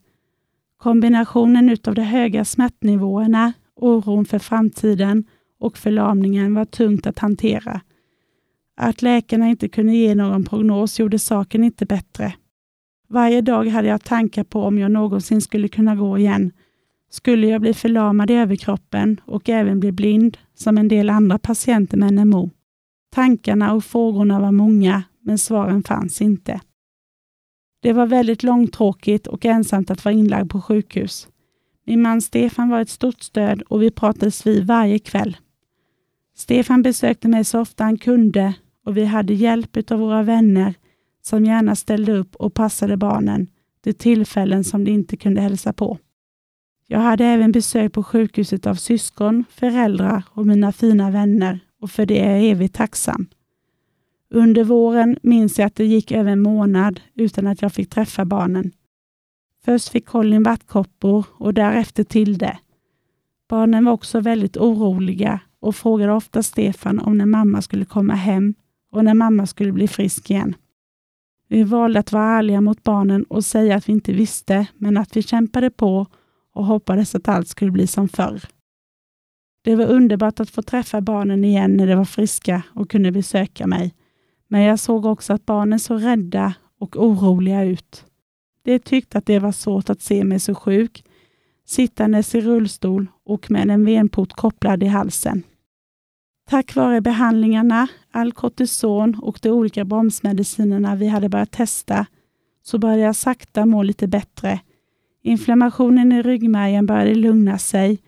Kombinationen 0.76 1.68
utav 1.70 1.94
de 1.94 2.02
höga 2.02 2.44
smärtnivåerna, 2.44 3.52
oron 3.76 4.24
för 4.24 4.38
framtiden 4.38 5.24
och 5.60 5.78
förlamningen 5.78 6.54
var 6.54 6.64
tungt 6.64 7.06
att 7.06 7.18
hantera. 7.18 7.80
Att 8.76 9.02
läkarna 9.02 9.48
inte 9.48 9.68
kunde 9.68 9.94
ge 9.94 10.14
någon 10.14 10.44
prognos 10.44 11.00
gjorde 11.00 11.18
saken 11.18 11.64
inte 11.64 11.86
bättre. 11.86 12.34
Varje 13.08 13.40
dag 13.40 13.66
hade 13.68 13.88
jag 13.88 14.04
tankar 14.04 14.44
på 14.44 14.62
om 14.62 14.78
jag 14.78 14.90
någonsin 14.90 15.40
skulle 15.40 15.68
kunna 15.68 15.96
gå 15.96 16.18
igen. 16.18 16.52
Skulle 17.12 17.46
jag 17.46 17.60
bli 17.60 17.74
förlamad 17.74 18.30
i 18.30 18.34
överkroppen 18.34 19.20
och 19.24 19.48
även 19.48 19.80
bli 19.80 19.92
blind, 19.92 20.38
som 20.54 20.78
en 20.78 20.88
del 20.88 21.10
andra 21.10 21.38
patienter 21.38 21.96
med 21.96 22.12
NMO? 22.14 22.50
Tankarna 23.10 23.74
och 23.74 23.84
frågorna 23.84 24.40
var 24.40 24.52
många, 24.52 25.02
men 25.20 25.38
svaren 25.38 25.82
fanns 25.82 26.22
inte. 26.22 26.60
Det 27.82 27.92
var 27.92 28.06
väldigt 28.06 28.42
långtråkigt 28.42 29.26
och 29.26 29.44
ensamt 29.44 29.90
att 29.90 30.04
vara 30.04 30.14
inlagd 30.14 30.50
på 30.50 30.60
sjukhus. 30.60 31.28
Min 31.86 32.02
man 32.02 32.22
Stefan 32.22 32.68
var 32.68 32.80
ett 32.80 32.90
stort 32.90 33.22
stöd 33.22 33.62
och 33.62 33.82
vi 33.82 33.90
pratades 33.90 34.46
vid 34.46 34.66
varje 34.66 34.98
kväll. 34.98 35.36
Stefan 36.36 36.82
besökte 36.82 37.28
mig 37.28 37.44
så 37.44 37.60
ofta 37.60 37.84
han 37.84 37.98
kunde 37.98 38.54
och 38.86 38.96
vi 38.96 39.04
hade 39.04 39.34
hjälp 39.34 39.90
av 39.90 39.98
våra 39.98 40.22
vänner 40.22 40.74
som 41.22 41.44
gärna 41.44 41.76
ställde 41.76 42.12
upp 42.12 42.36
och 42.36 42.54
passade 42.54 42.96
barnen 42.96 43.46
de 43.80 43.92
tillfällen 43.92 44.64
som 44.64 44.84
de 44.84 44.90
inte 44.90 45.16
kunde 45.16 45.40
hälsa 45.40 45.72
på. 45.72 45.98
Jag 46.92 47.00
hade 47.00 47.24
även 47.24 47.52
besök 47.52 47.92
på 47.92 48.02
sjukhuset 48.02 48.66
av 48.66 48.74
syskon, 48.74 49.44
föräldrar 49.50 50.22
och 50.28 50.46
mina 50.46 50.72
fina 50.72 51.10
vänner 51.10 51.60
och 51.80 51.90
för 51.90 52.06
det 52.06 52.20
är 52.20 52.30
jag 52.30 52.44
evigt 52.44 52.74
tacksam. 52.74 53.26
Under 54.30 54.64
våren 54.64 55.18
minns 55.22 55.58
jag 55.58 55.66
att 55.66 55.74
det 55.74 55.84
gick 55.84 56.12
över 56.12 56.30
en 56.30 56.42
månad 56.42 57.00
utan 57.14 57.46
att 57.46 57.62
jag 57.62 57.72
fick 57.72 57.90
träffa 57.90 58.24
barnen. 58.24 58.72
Först 59.64 59.88
fick 59.88 60.06
Colin 60.06 60.42
vattkoppor 60.42 61.26
och 61.32 61.54
därefter 61.54 62.04
Tilde. 62.04 62.58
Barnen 63.48 63.84
var 63.84 63.92
också 63.92 64.20
väldigt 64.20 64.56
oroliga 64.56 65.40
och 65.60 65.76
frågade 65.76 66.12
ofta 66.12 66.42
Stefan 66.42 66.98
om 66.98 67.18
när 67.18 67.26
mamma 67.26 67.62
skulle 67.62 67.84
komma 67.84 68.14
hem 68.14 68.54
och 68.90 69.04
när 69.04 69.14
mamma 69.14 69.46
skulle 69.46 69.72
bli 69.72 69.88
frisk 69.88 70.30
igen. 70.30 70.54
Vi 71.48 71.62
valde 71.64 72.00
att 72.00 72.12
vara 72.12 72.38
ärliga 72.38 72.60
mot 72.60 72.82
barnen 72.82 73.24
och 73.24 73.44
säga 73.44 73.76
att 73.76 73.88
vi 73.88 73.92
inte 73.92 74.12
visste, 74.12 74.66
men 74.74 74.96
att 74.96 75.16
vi 75.16 75.22
kämpade 75.22 75.70
på 75.70 76.06
och 76.54 76.64
hoppades 76.64 77.14
att 77.14 77.28
allt 77.28 77.48
skulle 77.48 77.70
bli 77.70 77.86
som 77.86 78.08
förr. 78.08 78.42
Det 79.64 79.76
var 79.76 79.86
underbart 79.86 80.40
att 80.40 80.50
få 80.50 80.62
träffa 80.62 81.00
barnen 81.00 81.44
igen 81.44 81.76
när 81.76 81.86
de 81.86 81.94
var 81.94 82.04
friska 82.04 82.62
och 82.74 82.90
kunde 82.90 83.12
besöka 83.12 83.66
mig. 83.66 83.94
Men 84.48 84.60
jag 84.62 84.78
såg 84.78 85.06
också 85.06 85.32
att 85.32 85.46
barnen 85.46 85.80
såg 85.80 86.04
rädda 86.04 86.54
och 86.78 86.96
oroliga 86.96 87.64
ut. 87.64 88.04
De 88.64 88.78
tyckte 88.78 89.18
att 89.18 89.26
det 89.26 89.38
var 89.38 89.52
svårt 89.52 89.90
att 89.90 90.02
se 90.02 90.24
mig 90.24 90.40
så 90.40 90.54
sjuk, 90.54 91.04
sittandes 91.66 92.34
i 92.34 92.40
rullstol 92.40 93.06
och 93.24 93.50
med 93.50 93.70
en 93.70 93.84
venport 93.84 94.32
kopplad 94.32 94.82
i 94.82 94.86
halsen. 94.86 95.42
Tack 96.50 96.74
vare 96.74 97.00
behandlingarna, 97.00 97.88
all 98.10 98.32
kortison 98.32 99.14
och 99.22 99.38
de 99.42 99.50
olika 99.50 99.84
bromsmedicinerna 99.84 100.94
vi 100.94 101.08
hade 101.08 101.28
börjat 101.28 101.50
testa 101.50 102.06
så 102.62 102.78
började 102.78 103.02
jag 103.02 103.16
sakta 103.16 103.66
må 103.66 103.82
lite 103.82 104.06
bättre. 104.06 104.60
Inflammationen 105.22 106.12
i 106.12 106.22
ryggmärgen 106.22 106.86
började 106.86 107.14
lugna 107.14 107.58
sig 107.58 107.98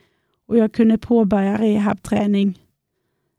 och 0.49 0.59
jag 0.59 0.73
kunde 0.73 0.99
påbörja 0.99 1.61
rehabträning. 1.61 2.59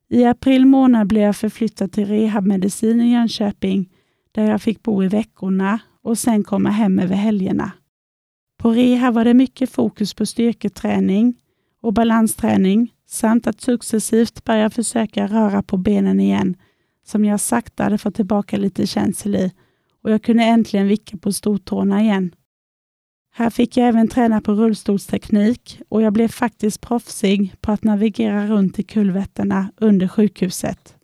I 0.10 0.26
april 0.26 0.66
månad 0.66 1.08
blev 1.08 1.24
jag 1.24 1.36
förflyttad 1.36 1.92
till 1.92 2.06
rehabmedicin 2.06 3.02
i 3.02 3.12
Jönköping 3.12 3.90
där 4.32 4.50
jag 4.50 4.62
fick 4.62 4.84
bo 4.84 5.04
i 5.04 5.08
veckorna 5.08 5.80
och 6.02 6.18
sen 6.18 6.44
komma 6.44 6.70
hem 6.70 7.00
över 7.00 7.16
helgerna. 7.16 7.72
På 8.58 8.72
rehab 8.72 9.14
var 9.14 9.26
det 9.26 9.34
mycket 9.34 9.70
fokus 9.70 10.14
på 10.14 10.26
styrketräning 10.26 11.36
och 11.82 11.94
balansträning 11.94 12.94
samt 13.08 13.48
att 13.48 13.62
successivt 13.62 14.44
börja 14.44 14.70
försöka 14.70 15.28
röra 15.28 15.64
på 15.64 15.78
benen 15.78 16.20
igen 16.20 16.56
som 17.06 17.26
jag 17.26 17.40
sakta 17.40 17.84
hade 17.84 17.98
fått 17.98 18.16
tillbaka 18.16 18.58
lite 18.58 18.88
känsel 18.88 19.36
i 19.36 19.52
och 20.04 20.12
jag 20.12 20.24
kunde 20.24 20.44
äntligen 20.44 20.88
vicka 20.88 21.18
på 21.18 21.32
stortårna 21.32 22.02
igen. 22.02 22.36
Här 23.38 23.50
fick 23.50 23.78
jag 23.78 23.88
även 23.88 24.08
träna 24.08 24.42
på 24.42 24.54
rullstolsteknik 24.54 25.82
och 25.90 26.02
jag 26.02 26.14
blev 26.14 26.28
faktiskt 26.28 26.82
proffsig 26.82 27.54
på 27.62 27.72
att 27.72 27.84
navigera 27.84 28.48
runt 28.48 28.80
i 28.80 28.84
kulvetterna 28.84 29.72
under 29.78 30.08
sjukhuset. 30.08 30.96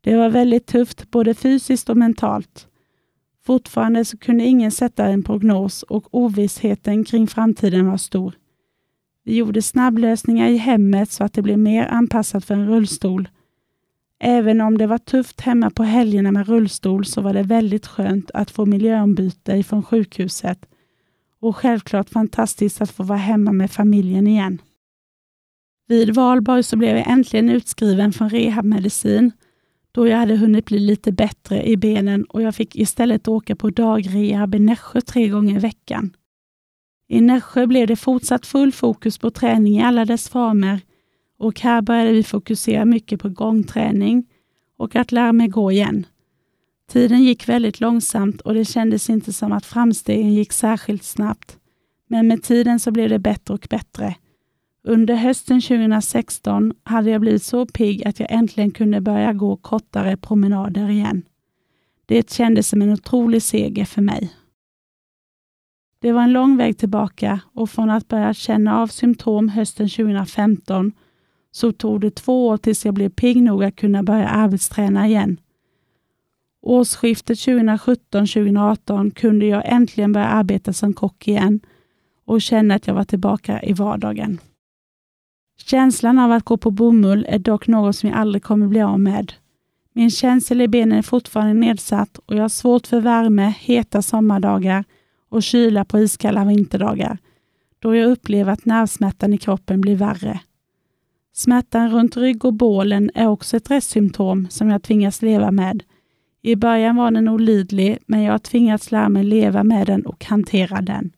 Det 0.00 0.16
var 0.16 0.28
väldigt 0.28 0.66
tufft 0.66 1.10
både 1.10 1.34
fysiskt 1.34 1.88
och 1.88 1.96
mentalt. 1.96 2.68
Fortfarande 3.44 4.04
så 4.04 4.18
kunde 4.18 4.44
ingen 4.44 4.70
sätta 4.70 5.06
en 5.06 5.22
prognos 5.22 5.82
och 5.82 6.14
ovissheten 6.14 7.04
kring 7.04 7.26
framtiden 7.26 7.86
var 7.86 7.96
stor. 7.96 8.34
Vi 9.24 9.36
gjorde 9.36 9.62
snabblösningar 9.62 10.48
i 10.48 10.56
hemmet 10.56 11.10
så 11.10 11.24
att 11.24 11.32
det 11.32 11.42
blev 11.42 11.58
mer 11.58 11.86
anpassat 11.86 12.44
för 12.44 12.54
en 12.54 12.68
rullstol. 12.68 13.28
Även 14.18 14.60
om 14.60 14.78
det 14.78 14.86
var 14.86 14.98
tufft 14.98 15.40
hemma 15.40 15.70
på 15.70 15.82
helgerna 15.82 16.32
med 16.32 16.48
rullstol 16.48 17.04
så 17.04 17.20
var 17.20 17.34
det 17.34 17.42
väldigt 17.42 17.86
skönt 17.86 18.30
att 18.34 18.50
få 18.50 18.66
miljöombyte 18.66 19.52
ifrån 19.52 19.82
sjukhuset 19.82 20.66
och 21.40 21.56
självklart 21.56 22.10
fantastiskt 22.10 22.80
att 22.80 22.90
få 22.90 23.02
vara 23.02 23.18
hemma 23.18 23.52
med 23.52 23.70
familjen 23.70 24.26
igen. 24.26 24.62
Vid 25.86 26.14
valborg 26.14 26.62
så 26.62 26.76
blev 26.76 26.96
jag 26.96 27.10
äntligen 27.10 27.48
utskriven 27.48 28.12
från 28.12 28.30
rehabmedicin 28.30 29.32
då 29.92 30.06
jag 30.06 30.16
hade 30.16 30.36
hunnit 30.36 30.64
bli 30.64 30.78
lite 30.78 31.12
bättre 31.12 31.68
i 31.68 31.76
benen 31.76 32.24
och 32.24 32.42
jag 32.42 32.54
fick 32.54 32.76
istället 32.76 33.28
åka 33.28 33.56
på 33.56 33.70
dagrehab 33.70 34.54
i 34.54 34.58
Nässjö 34.58 35.00
tre 35.00 35.28
gånger 35.28 35.56
i 35.56 35.58
veckan. 35.58 36.16
I 37.08 37.20
Nässjö 37.20 37.66
blev 37.66 37.86
det 37.86 37.96
fortsatt 37.96 38.46
full 38.46 38.72
fokus 38.72 39.18
på 39.18 39.30
träning 39.30 39.78
i 39.78 39.82
alla 39.82 40.04
dess 40.04 40.28
former 40.28 40.80
och 41.38 41.60
här 41.60 41.82
började 41.82 42.12
vi 42.12 42.22
fokusera 42.22 42.84
mycket 42.84 43.20
på 43.20 43.28
gångträning 43.28 44.26
och 44.76 44.96
att 44.96 45.12
lära 45.12 45.32
mig 45.32 45.48
gå 45.48 45.72
igen. 45.72 46.06
Tiden 46.90 47.22
gick 47.22 47.48
väldigt 47.48 47.80
långsamt 47.80 48.40
och 48.40 48.54
det 48.54 48.64
kändes 48.64 49.10
inte 49.10 49.32
som 49.32 49.52
att 49.52 49.66
framstegen 49.66 50.34
gick 50.34 50.52
särskilt 50.52 51.04
snabbt. 51.04 51.58
Men 52.06 52.28
med 52.28 52.42
tiden 52.42 52.80
så 52.80 52.90
blev 52.90 53.08
det 53.08 53.18
bättre 53.18 53.54
och 53.54 53.66
bättre. 53.70 54.14
Under 54.84 55.14
hösten 55.14 55.60
2016 55.60 56.72
hade 56.82 57.10
jag 57.10 57.20
blivit 57.20 57.42
så 57.42 57.66
pigg 57.66 58.06
att 58.06 58.20
jag 58.20 58.32
äntligen 58.32 58.70
kunde 58.70 59.00
börja 59.00 59.32
gå 59.32 59.56
kortare 59.56 60.16
promenader 60.16 60.88
igen. 60.88 61.22
Det 62.06 62.30
kändes 62.30 62.68
som 62.68 62.82
en 62.82 62.92
otrolig 62.92 63.42
seger 63.42 63.84
för 63.84 64.02
mig. 64.02 64.34
Det 65.98 66.12
var 66.12 66.22
en 66.22 66.32
lång 66.32 66.56
väg 66.56 66.78
tillbaka 66.78 67.40
och 67.52 67.70
från 67.70 67.90
att 67.90 68.08
börja 68.08 68.34
känna 68.34 68.78
av 68.78 68.86
symptom 68.86 69.48
hösten 69.48 69.88
2015 69.88 70.92
så 71.50 71.72
tog 71.72 72.00
det 72.00 72.10
två 72.10 72.46
år 72.46 72.56
tills 72.56 72.84
jag 72.84 72.94
blev 72.94 73.08
pigg 73.08 73.42
nog 73.42 73.64
att 73.64 73.76
kunna 73.76 74.02
börja 74.02 74.28
arbetsträna 74.28 75.06
igen. 75.06 75.40
Årsskiftet 76.62 77.38
2017-2018 77.38 79.10
kunde 79.10 79.46
jag 79.46 79.62
äntligen 79.64 80.12
börja 80.12 80.26
arbeta 80.26 80.72
som 80.72 80.92
kock 80.92 81.28
igen 81.28 81.60
och 82.24 82.42
känna 82.42 82.74
att 82.74 82.86
jag 82.86 82.94
var 82.94 83.04
tillbaka 83.04 83.62
i 83.62 83.72
vardagen. 83.72 84.38
Känslan 85.66 86.18
av 86.18 86.32
att 86.32 86.44
gå 86.44 86.56
på 86.56 86.70
bomull 86.70 87.26
är 87.28 87.38
dock 87.38 87.66
något 87.66 87.96
som 87.96 88.08
jag 88.08 88.18
aldrig 88.18 88.42
kommer 88.42 88.66
bli 88.66 88.82
av 88.82 89.00
med. 89.00 89.32
Min 89.92 90.10
känsel 90.10 90.60
i 90.60 90.68
benen 90.68 90.98
är 90.98 91.02
fortfarande 91.02 91.54
nedsatt 91.54 92.18
och 92.18 92.34
jag 92.36 92.42
har 92.42 92.48
svårt 92.48 92.86
för 92.86 93.00
värme, 93.00 93.54
heta 93.58 94.02
sommardagar 94.02 94.84
och 95.28 95.42
kyla 95.42 95.84
på 95.84 95.98
iskalla 95.98 96.44
vinterdagar, 96.44 97.18
då 97.78 97.94
jag 97.94 98.10
upplever 98.10 98.52
att 98.52 98.64
nervsmärtan 98.64 99.34
i 99.34 99.38
kroppen 99.38 99.80
blir 99.80 99.96
värre. 99.96 100.40
Smärtan 101.32 101.90
runt 101.90 102.16
rygg 102.16 102.44
och 102.44 102.54
bålen 102.54 103.10
är 103.14 103.26
också 103.26 103.56
ett 103.56 103.70
restsymptom 103.70 104.48
som 104.50 104.70
jag 104.70 104.82
tvingas 104.82 105.22
leva 105.22 105.50
med. 105.50 105.82
I 106.42 106.56
början 106.56 106.96
var 106.96 107.10
den 107.10 107.28
olidlig, 107.28 107.98
men 108.06 108.22
jag 108.22 108.32
har 108.32 108.38
tvingats 108.38 108.92
lära 108.92 109.08
mig 109.08 109.24
leva 109.24 109.64
med 109.64 109.86
den 109.86 110.06
och 110.06 110.24
hantera 110.24 110.80
den. 110.80 111.12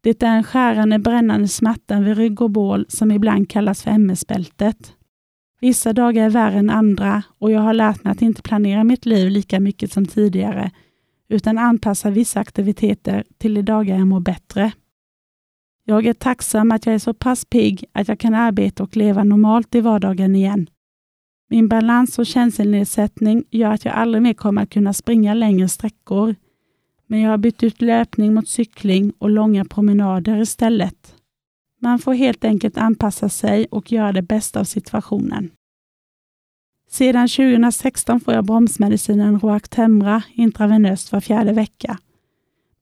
Det 0.00 0.22
är 0.22 0.36
en 0.36 0.44
skärande 0.44 0.98
brännande 0.98 1.48
smärta 1.48 2.00
vid 2.00 2.16
rygg 2.16 2.42
och 2.42 2.50
bål 2.50 2.86
som 2.88 3.10
ibland 3.10 3.50
kallas 3.50 3.82
för 3.82 3.90
MS-bältet. 3.90 4.92
Vissa 5.60 5.92
dagar 5.92 6.24
är 6.24 6.30
värre 6.30 6.58
än 6.58 6.70
andra 6.70 7.22
och 7.38 7.50
jag 7.50 7.60
har 7.60 7.74
lärt 7.74 8.04
mig 8.04 8.10
att 8.10 8.22
inte 8.22 8.42
planera 8.42 8.84
mitt 8.84 9.06
liv 9.06 9.30
lika 9.30 9.60
mycket 9.60 9.92
som 9.92 10.06
tidigare, 10.06 10.70
utan 11.28 11.58
anpassa 11.58 12.10
vissa 12.10 12.40
aktiviteter 12.40 13.24
till 13.38 13.54
de 13.54 13.62
dagar 13.62 13.98
jag 13.98 14.06
mår 14.06 14.20
bättre. 14.20 14.72
Jag 15.84 16.06
är 16.06 16.14
tacksam 16.14 16.72
att 16.72 16.86
jag 16.86 16.94
är 16.94 16.98
så 16.98 17.14
pass 17.14 17.44
pigg 17.44 17.84
att 17.92 18.08
jag 18.08 18.18
kan 18.18 18.34
arbeta 18.34 18.82
och 18.82 18.96
leva 18.96 19.24
normalt 19.24 19.74
i 19.74 19.80
vardagen 19.80 20.36
igen. 20.36 20.66
Min 21.50 21.68
balans 21.68 22.18
och 22.18 22.26
känselnedsättning 22.26 23.44
gör 23.50 23.72
att 23.72 23.84
jag 23.84 23.94
aldrig 23.94 24.22
mer 24.22 24.34
kommer 24.34 24.62
att 24.62 24.70
kunna 24.70 24.92
springa 24.92 25.34
längre 25.34 25.68
sträckor. 25.68 26.34
Men 27.06 27.20
jag 27.20 27.30
har 27.30 27.38
bytt 27.38 27.62
ut 27.62 27.82
löpning 27.82 28.34
mot 28.34 28.48
cykling 28.48 29.12
och 29.18 29.30
långa 29.30 29.64
promenader 29.64 30.40
istället. 30.40 31.14
Man 31.80 31.98
får 31.98 32.14
helt 32.14 32.44
enkelt 32.44 32.78
anpassa 32.78 33.28
sig 33.28 33.66
och 33.70 33.92
göra 33.92 34.12
det 34.12 34.22
bästa 34.22 34.60
av 34.60 34.64
situationen. 34.64 35.50
Sedan 36.90 37.28
2016 37.28 38.20
får 38.20 38.34
jag 38.34 38.44
bromsmedicinen 38.44 39.40
Roactemra 39.40 40.22
intravenöst 40.32 41.12
var 41.12 41.20
fjärde 41.20 41.52
vecka. 41.52 41.98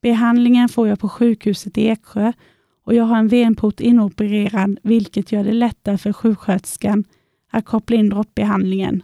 Behandlingen 0.02 0.68
får 0.68 0.88
jag 0.88 1.00
på 1.00 1.08
sjukhuset 1.08 1.78
i 1.78 1.86
Eksjö 1.86 2.32
och 2.84 2.94
jag 2.94 3.04
har 3.04 3.18
en 3.18 3.28
venport 3.28 3.80
inopererad 3.80 4.78
vilket 4.82 5.32
gör 5.32 5.44
det 5.44 5.52
lättare 5.52 5.98
för 5.98 6.12
sjuksköterskan 6.12 7.04
att 7.56 7.64
koppla 7.64 7.96
in 7.96 8.08
droppbehandlingen. 8.08 9.02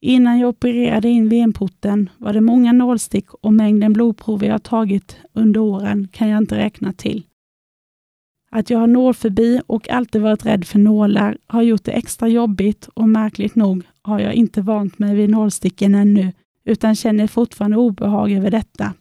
Innan 0.00 0.38
jag 0.38 0.48
opererade 0.48 1.08
in 1.08 1.28
venporten 1.28 2.10
var 2.18 2.32
det 2.32 2.40
många 2.40 2.72
nålstick 2.72 3.34
och 3.34 3.54
mängden 3.54 3.92
blodprover 3.92 4.46
jag 4.46 4.62
tagit 4.62 5.16
under 5.32 5.60
åren 5.60 6.08
kan 6.12 6.28
jag 6.28 6.38
inte 6.38 6.58
räkna 6.58 6.92
till. 6.92 7.26
Att 8.50 8.70
jag 8.70 8.78
har 8.78 8.86
nålfobi 8.86 9.60
och 9.66 9.90
alltid 9.90 10.22
varit 10.22 10.46
rädd 10.46 10.64
för 10.64 10.78
nålar 10.78 11.38
har 11.46 11.62
gjort 11.62 11.84
det 11.84 11.92
extra 11.92 12.28
jobbigt 12.28 12.88
och 12.94 13.08
märkligt 13.08 13.54
nog 13.54 13.84
har 14.02 14.20
jag 14.20 14.34
inte 14.34 14.62
vant 14.62 14.98
mig 14.98 15.14
vid 15.14 15.30
nålsticken 15.30 15.94
ännu, 15.94 16.32
utan 16.64 16.96
känner 16.96 17.26
fortfarande 17.26 17.76
obehag 17.76 18.32
över 18.32 18.50
detta. 18.50 18.94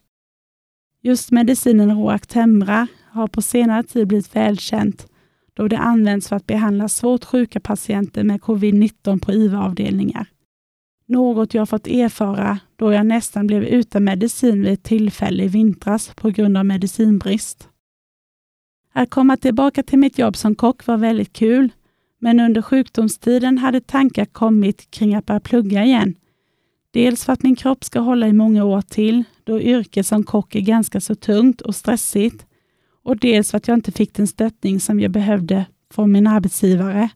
Just 1.01 1.31
medicinen 1.31 1.95
Roactemra 1.95 2.87
har 3.11 3.27
på 3.27 3.41
senare 3.41 3.83
tid 3.83 4.07
blivit 4.07 4.35
välkänt 4.35 5.10
då 5.53 5.67
det 5.67 5.77
används 5.77 6.29
för 6.29 6.35
att 6.35 6.47
behandla 6.47 6.89
svårt 6.89 7.25
sjuka 7.25 7.59
patienter 7.59 8.23
med 8.23 8.41
covid-19 8.41 9.19
på 9.19 9.31
IVA-avdelningar. 9.31 10.27
Något 11.07 11.53
jag 11.53 11.69
fått 11.69 11.87
erfara 11.87 12.59
då 12.75 12.91
jag 12.91 13.05
nästan 13.05 13.47
blev 13.47 13.63
utan 13.63 14.03
medicin 14.03 14.61
vid 14.61 14.73
ett 14.73 14.83
tillfälle 14.83 15.43
i 15.43 15.47
vintras 15.47 16.11
på 16.15 16.29
grund 16.29 16.57
av 16.57 16.65
medicinbrist. 16.65 17.67
Att 18.93 19.09
komma 19.09 19.37
tillbaka 19.37 19.83
till 19.83 19.99
mitt 19.99 20.17
jobb 20.17 20.37
som 20.37 20.55
kock 20.55 20.87
var 20.87 20.97
väldigt 20.97 21.33
kul, 21.33 21.69
men 22.19 22.39
under 22.39 22.61
sjukdomstiden 22.61 23.57
hade 23.57 23.81
tankar 23.81 24.25
kommit 24.25 24.91
kring 24.91 25.15
att 25.15 25.25
börja 25.25 25.39
plugga 25.39 25.85
igen. 25.85 26.15
Dels 26.91 27.25
för 27.25 27.33
att 27.33 27.43
min 27.43 27.55
kropp 27.55 27.83
ska 27.83 27.99
hålla 27.99 28.27
i 28.27 28.33
många 28.33 28.63
år 28.63 28.81
till, 28.81 29.23
då 29.43 29.61
yrket 29.61 30.07
som 30.07 30.23
kock 30.23 30.55
är 30.55 30.61
ganska 30.61 31.01
så 31.01 31.15
tungt 31.15 31.61
och 31.61 31.75
stressigt, 31.75 32.45
och 33.03 33.17
dels 33.17 33.51
för 33.51 33.57
att 33.57 33.67
jag 33.67 33.77
inte 33.77 33.91
fick 33.91 34.13
den 34.13 34.27
stöttning 34.27 34.79
som 34.79 34.99
jag 34.99 35.11
behövde 35.11 35.65
från 35.93 36.11
min 36.11 36.27
arbetsgivare. 36.27 37.09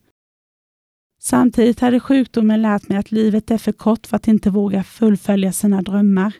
Samtidigt 1.19 1.79
hade 1.79 1.99
sjukdomen 1.99 2.61
lärt 2.61 2.89
mig 2.89 2.97
att 2.97 3.11
livet 3.11 3.51
är 3.51 3.57
för 3.57 3.71
kort 3.71 4.07
för 4.07 4.15
att 4.15 4.27
inte 4.27 4.49
våga 4.49 4.83
fullfölja 4.83 5.51
sina 5.51 5.81
drömmar. 5.81 6.33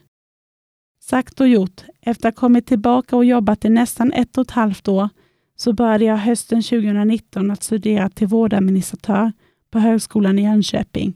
Sagt 0.99 1.41
och 1.41 1.47
gjort, 1.47 1.83
efter 2.01 2.29
att 2.29 2.35
ha 2.35 2.39
kommit 2.39 2.65
tillbaka 2.65 3.15
och 3.15 3.25
jobbat 3.25 3.65
i 3.65 3.69
nästan 3.69 4.13
ett 4.13 4.37
och 4.37 4.41
ett 4.41 4.51
halvt 4.51 4.87
år 4.87 5.09
så 5.55 5.73
började 5.73 6.05
jag 6.05 6.17
hösten 6.17 6.61
2019 6.61 7.51
att 7.51 7.63
studera 7.63 8.09
till 8.09 8.27
vårdadministratör 8.27 9.31
på 9.71 9.79
Högskolan 9.79 10.39
i 10.39 10.43
Jönköping. 10.43 11.13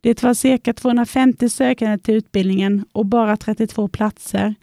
Det 0.00 0.22
var 0.22 0.34
cirka 0.34 0.74
250 0.74 1.48
sökande 1.48 1.98
till 1.98 2.14
utbildningen 2.14 2.84
och 2.92 3.06
bara 3.06 3.36
32 3.36 3.88
platser, 3.88 4.54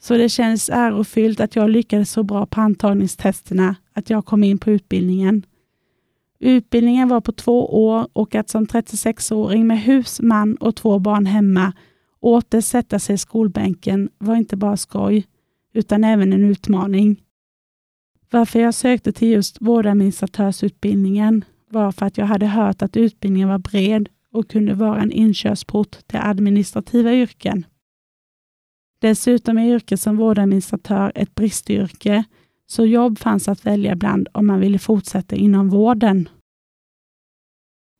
så 0.00 0.16
det 0.16 0.28
känns 0.28 0.68
ärofyllt 0.68 1.40
att 1.40 1.56
jag 1.56 1.70
lyckades 1.70 2.10
så 2.10 2.22
bra 2.22 2.46
på 2.46 2.60
antagningstesterna 2.60 3.76
att 3.92 4.10
jag 4.10 4.26
kom 4.26 4.44
in 4.44 4.58
på 4.58 4.70
utbildningen. 4.70 5.46
Utbildningen 6.38 7.08
var 7.08 7.20
på 7.20 7.32
två 7.32 7.84
år 7.86 8.08
och 8.12 8.34
att 8.34 8.48
som 8.48 8.66
36-åring 8.66 9.66
med 9.66 9.80
hus, 9.80 10.20
man 10.20 10.54
och 10.56 10.76
två 10.76 10.98
barn 10.98 11.26
hemma 11.26 11.72
åter 12.20 12.60
sätta 12.60 12.98
sig 12.98 13.14
i 13.14 13.18
skolbänken 13.18 14.08
var 14.18 14.36
inte 14.36 14.56
bara 14.56 14.76
skoj, 14.76 15.26
utan 15.74 16.04
även 16.04 16.32
en 16.32 16.44
utmaning. 16.44 17.20
Varför 18.30 18.60
jag 18.60 18.74
sökte 18.74 19.12
till 19.12 19.28
just 19.28 19.56
vårdadministratörsutbildningen 19.60 21.44
var 21.68 21.92
för 21.92 22.06
att 22.06 22.18
jag 22.18 22.26
hade 22.26 22.46
hört 22.46 22.82
att 22.82 22.96
utbildningen 22.96 23.48
var 23.48 23.58
bred 23.58 24.08
och 24.32 24.50
kunde 24.50 24.74
vara 24.74 25.00
en 25.00 25.12
inkörsport 25.12 26.06
till 26.06 26.20
administrativa 26.22 27.12
yrken. 27.14 27.64
Dessutom 29.00 29.58
är 29.58 29.74
yrket 29.74 30.00
som 30.00 30.16
vårdadministratör 30.16 31.12
ett 31.14 31.34
bristyrke, 31.34 32.24
så 32.66 32.84
jobb 32.86 33.18
fanns 33.18 33.48
att 33.48 33.66
välja 33.66 33.96
bland 33.96 34.28
om 34.32 34.46
man 34.46 34.60
ville 34.60 34.78
fortsätta 34.78 35.36
inom 35.36 35.68
vården. 35.68 36.28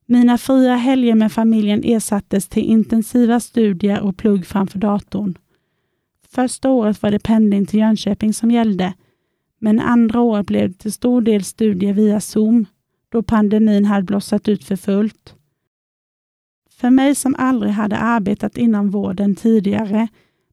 Mina 0.07 0.39
fria 0.39 0.75
helger 0.75 1.15
med 1.15 1.33
familjen 1.33 1.85
ersattes 1.85 2.49
till 2.49 2.63
intensiva 2.63 3.41
studier 3.41 4.01
och 4.01 4.17
plugg 4.17 4.47
framför 4.47 4.79
datorn. 4.79 5.39
Första 6.29 6.71
året 6.71 7.03
var 7.03 7.11
det 7.11 7.19
pendling 7.19 7.67
till 7.67 7.79
Jönköping 7.79 8.35
som 8.35 8.51
gällde, 8.51 8.95
men 9.59 9.81
andra 9.81 10.21
året 10.21 10.47
blev 10.47 10.69
det 10.69 10.79
till 10.79 10.93
stor 10.93 11.23
del 11.23 11.45
studier 11.45 11.93
via 11.93 12.21
Zoom, 12.21 12.67
då 13.09 13.23
pandemin 13.23 13.85
hade 13.85 14.03
blossat 14.03 14.49
ut 14.49 14.65
för 14.65 14.77
fullt. 14.77 15.35
För 16.71 16.91
mig 16.91 17.15
som 17.15 17.35
aldrig 17.39 17.73
hade 17.73 17.97
arbetat 17.97 18.57
inom 18.57 18.91
vården 18.91 19.35
tidigare 19.35 20.09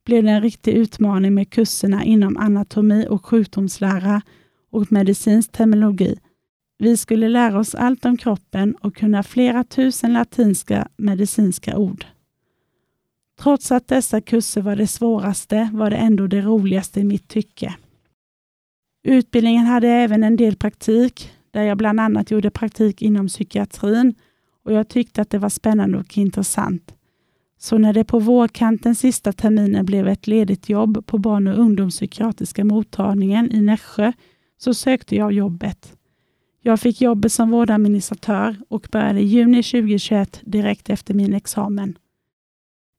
blev 0.08 0.24
det 0.24 0.32
en 0.32 0.42
riktig 0.42 0.74
utmaning 0.74 1.34
med 1.34 1.50
kurserna 1.50 2.04
inom 2.04 2.38
anatomi 2.38 3.08
och 3.10 3.26
sjukdomslära 3.26 4.22
och 4.72 4.92
medicinsk 4.92 5.52
terminologi. 5.52 6.20
Vi 6.78 6.98
skulle 6.98 7.30
lära 7.30 7.60
oss 7.60 7.76
allt 7.76 8.06
om 8.06 8.18
kroppen 8.18 8.76
och 8.76 8.96
kunna 8.96 9.24
flera 9.24 9.64
tusen 9.64 10.14
latinska 10.14 10.88
medicinska 10.98 11.78
ord. 11.78 12.06
Trots 13.40 13.72
att 13.72 13.88
dessa 13.88 14.22
kurser 14.22 14.62
var 14.62 14.76
det 14.76 14.88
svåraste 14.88 15.70
var 15.74 15.90
det 15.90 15.98
ändå 15.98 16.28
det 16.28 16.42
roligaste 16.42 17.00
i 17.00 17.04
mitt 17.04 17.28
tycke. 17.28 17.76
Utbildningen 19.04 19.66
hade 19.66 19.88
även 19.88 20.24
en 20.24 20.36
del 20.36 20.56
praktik, 20.56 21.32
där 21.52 21.64
jag 21.64 21.78
bland 21.78 22.00
annat 22.00 22.32
gjorde 22.32 22.52
praktik 22.52 23.02
inom 23.02 23.28
psykiatrin 23.28 24.16
och 24.64 24.74
jag 24.74 24.88
tyckte 24.90 25.22
att 25.22 25.30
det 25.30 25.38
var 25.38 25.50
spännande 25.50 25.98
och 25.98 26.18
intressant. 26.18 26.97
Så 27.58 27.78
när 27.78 27.94
det 27.94 28.04
på 28.04 28.20
vårkanten 28.20 28.96
sista 28.96 29.34
terminen 29.34 29.86
blev 29.86 30.08
ett 30.08 30.28
ledigt 30.28 30.70
jobb 30.70 31.06
på 31.06 31.18
barn 31.18 31.48
och 31.48 31.60
ungdomspsykiatriska 31.60 32.66
mottagningen 32.66 33.52
i 33.52 33.62
Nässjö 33.62 34.12
så 34.58 34.74
sökte 34.74 35.16
jag 35.16 35.32
jobbet. 35.32 35.94
Jag 36.62 36.80
fick 36.80 37.02
jobbet 37.02 37.32
som 37.32 37.50
vårdadministratör 37.50 38.56
och 38.70 38.88
började 38.92 39.20
i 39.20 39.26
juni 39.26 39.64
2021 39.64 40.42
direkt 40.44 40.90
efter 40.90 41.14
min 41.14 41.34
examen. 41.34 41.98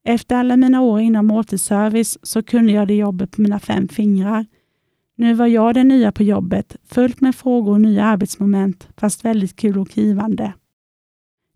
Efter 0.05 0.37
alla 0.37 0.57
mina 0.57 0.81
år 0.81 1.01
inom 1.01 1.27
måltidsservice 1.27 2.19
så 2.23 2.43
kunde 2.43 2.73
jag 2.73 2.89
det 2.89 2.95
jobbet 2.95 3.31
på 3.31 3.43
mina 3.43 3.59
fem 3.59 3.89
fingrar 3.89 4.47
nu 5.19 5.35
var 5.35 5.47
jag 5.47 5.75
den 5.75 5.89
nya 5.89 6.13
på 6.13 6.23
jobbet, 6.23 6.77
fullt 6.85 7.21
med 7.21 7.35
frågor 7.35 7.73
och 7.73 7.81
nya 7.81 8.05
arbetsmoment, 8.05 8.89
fast 8.97 9.25
väldigt 9.25 9.57
kul 9.57 9.79
och 9.79 9.97
givande. 9.97 10.53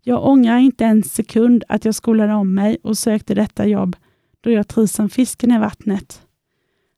Jag 0.05 0.25
ångrar 0.25 0.57
inte 0.57 0.85
en 0.85 1.03
sekund 1.03 1.63
att 1.67 1.85
jag 1.85 1.95
skolade 1.95 2.33
om 2.33 2.53
mig 2.53 2.77
och 2.83 2.97
sökte 2.97 3.33
detta 3.33 3.65
jobb, 3.65 3.95
då 4.41 4.51
jag 4.51 4.67
trivs 4.67 4.91
som 4.91 5.09
fisken 5.09 5.51
i 5.51 5.59
vattnet. 5.59 6.21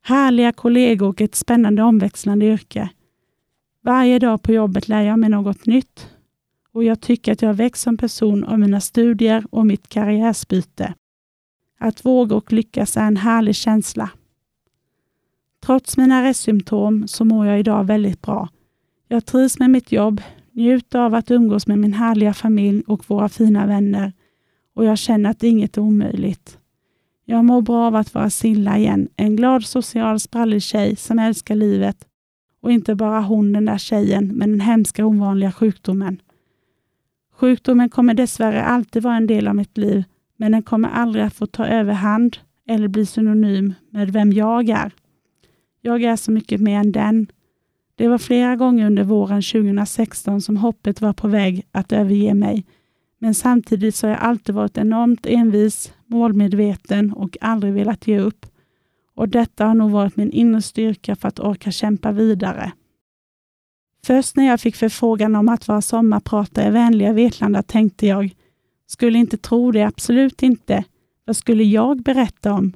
Härliga 0.01 0.51
kollegor 0.51 1.07
och 1.07 1.21
ett 1.21 1.35
spännande 1.35 1.83
omväxlande 1.83 2.45
yrke. 2.45 2.89
Varje 3.81 4.19
dag 4.19 4.41
på 4.41 4.51
jobbet 4.51 4.87
lär 4.87 5.01
jag 5.01 5.19
mig 5.19 5.29
något 5.29 5.65
nytt 5.65 6.09
och 6.71 6.83
jag 6.83 7.01
tycker 7.01 7.31
att 7.31 7.41
jag 7.41 7.53
växt 7.53 7.83
som 7.83 7.97
person 7.97 8.43
av 8.43 8.59
mina 8.59 8.81
studier 8.81 9.45
och 9.51 9.65
mitt 9.65 9.89
karriärsbyte. 9.89 10.93
Att 11.79 12.05
våga 12.05 12.35
och 12.35 12.53
lyckas 12.53 12.97
är 12.97 13.07
en 13.07 13.17
härlig 13.17 13.55
känsla. 13.55 14.09
Trots 15.65 15.97
mina 15.97 16.23
restsymptom 16.23 17.07
så 17.07 17.25
mår 17.25 17.45
jag 17.45 17.59
idag 17.59 17.83
väldigt 17.83 18.21
bra. 18.21 18.49
Jag 19.07 19.25
trivs 19.25 19.59
med 19.59 19.69
mitt 19.69 19.91
jobb, 19.91 20.21
Njut 20.55 20.95
av 20.95 21.13
att 21.13 21.31
umgås 21.31 21.67
med 21.67 21.79
min 21.79 21.93
härliga 21.93 22.33
familj 22.33 22.83
och 22.87 23.09
våra 23.09 23.29
fina 23.29 23.65
vänner 23.65 24.13
och 24.75 24.85
jag 24.85 24.97
känner 24.97 25.29
att 25.29 25.43
inget 25.43 25.77
är 25.77 25.81
omöjligt. 25.81 26.57
Jag 27.25 27.45
mår 27.45 27.61
bra 27.61 27.87
av 27.87 27.95
att 27.95 28.13
vara 28.13 28.29
Silla 28.29 28.77
igen, 28.77 29.07
en 29.15 29.35
glad 29.35 29.65
social 29.65 30.19
sprallig 30.19 30.61
tjej 30.63 30.95
som 30.95 31.19
älskar 31.19 31.55
livet 31.55 32.07
och 32.61 32.71
inte 32.71 32.95
bara 32.95 33.21
hon 33.21 33.53
den 33.53 33.65
där 33.65 33.77
tjejen 33.77 34.27
med 34.27 34.49
den 34.49 34.61
hemska 34.61 35.05
ovanliga 35.05 35.51
sjukdomen. 35.51 36.21
Sjukdomen 37.33 37.89
kommer 37.89 38.13
dessvärre 38.13 38.63
alltid 38.63 39.03
vara 39.03 39.15
en 39.15 39.27
del 39.27 39.47
av 39.47 39.55
mitt 39.55 39.77
liv, 39.77 40.03
men 40.37 40.51
den 40.51 40.63
kommer 40.63 40.89
aldrig 40.89 41.25
att 41.25 41.33
få 41.33 41.45
ta 41.45 41.65
överhand 41.65 42.37
eller 42.67 42.87
bli 42.87 43.05
synonym 43.05 43.73
med 43.89 44.13
vem 44.13 44.31
jag 44.31 44.69
är. 44.69 44.91
Jag 45.81 46.03
är 46.03 46.15
så 46.15 46.31
mycket 46.31 46.61
mer 46.61 46.79
än 46.79 46.91
den. 46.91 47.27
Det 47.97 48.07
var 48.07 48.17
flera 48.17 48.55
gånger 48.55 48.85
under 48.85 49.03
våren 49.03 49.41
2016 49.41 50.41
som 50.41 50.57
hoppet 50.57 51.01
var 51.01 51.13
på 51.13 51.27
väg 51.27 51.67
att 51.71 51.91
överge 51.91 52.33
mig. 52.33 52.65
Men 53.19 53.35
samtidigt 53.35 53.95
så 53.95 54.07
har 54.07 54.11
jag 54.11 54.21
alltid 54.21 54.55
varit 54.55 54.77
enormt 54.77 55.25
envis, 55.25 55.93
målmedveten 56.05 57.13
och 57.13 57.37
aldrig 57.41 57.73
velat 57.73 58.07
ge 58.07 58.19
upp. 58.19 58.45
Och 59.15 59.29
detta 59.29 59.65
har 59.65 59.75
nog 59.75 59.91
varit 59.91 60.15
min 60.15 60.31
inre 60.31 60.61
styrka 60.61 61.15
för 61.15 61.27
att 61.27 61.39
orka 61.39 61.71
kämpa 61.71 62.11
vidare. 62.11 62.71
Först 64.05 64.35
när 64.35 64.47
jag 64.47 64.61
fick 64.61 64.75
förfrågan 64.75 65.35
om 65.35 65.49
att 65.49 65.67
vara 65.67 65.81
sommarpratare 65.81 66.67
i 66.67 66.71
vänliga 66.71 67.13
Vetlanda 67.13 67.63
tänkte 67.63 68.07
jag, 68.07 68.35
skulle 68.87 69.19
inte 69.19 69.37
tro 69.37 69.71
det, 69.71 69.83
absolut 69.83 70.43
inte. 70.43 70.83
Vad 71.25 71.35
skulle 71.35 71.63
jag 71.63 72.03
berätta 72.03 72.53
om? 72.53 72.73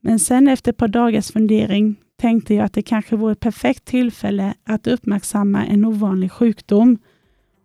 Men 0.00 0.18
sen 0.18 0.48
efter 0.48 0.72
ett 0.72 0.76
par 0.76 0.88
dagars 0.88 1.30
fundering 1.30 1.96
tänkte 2.16 2.54
jag 2.54 2.64
att 2.64 2.72
det 2.72 2.82
kanske 2.82 3.16
vore 3.16 3.32
ett 3.32 3.40
perfekt 3.40 3.84
tillfälle 3.84 4.54
att 4.64 4.86
uppmärksamma 4.86 5.64
en 5.64 5.84
ovanlig 5.84 6.32
sjukdom 6.32 6.98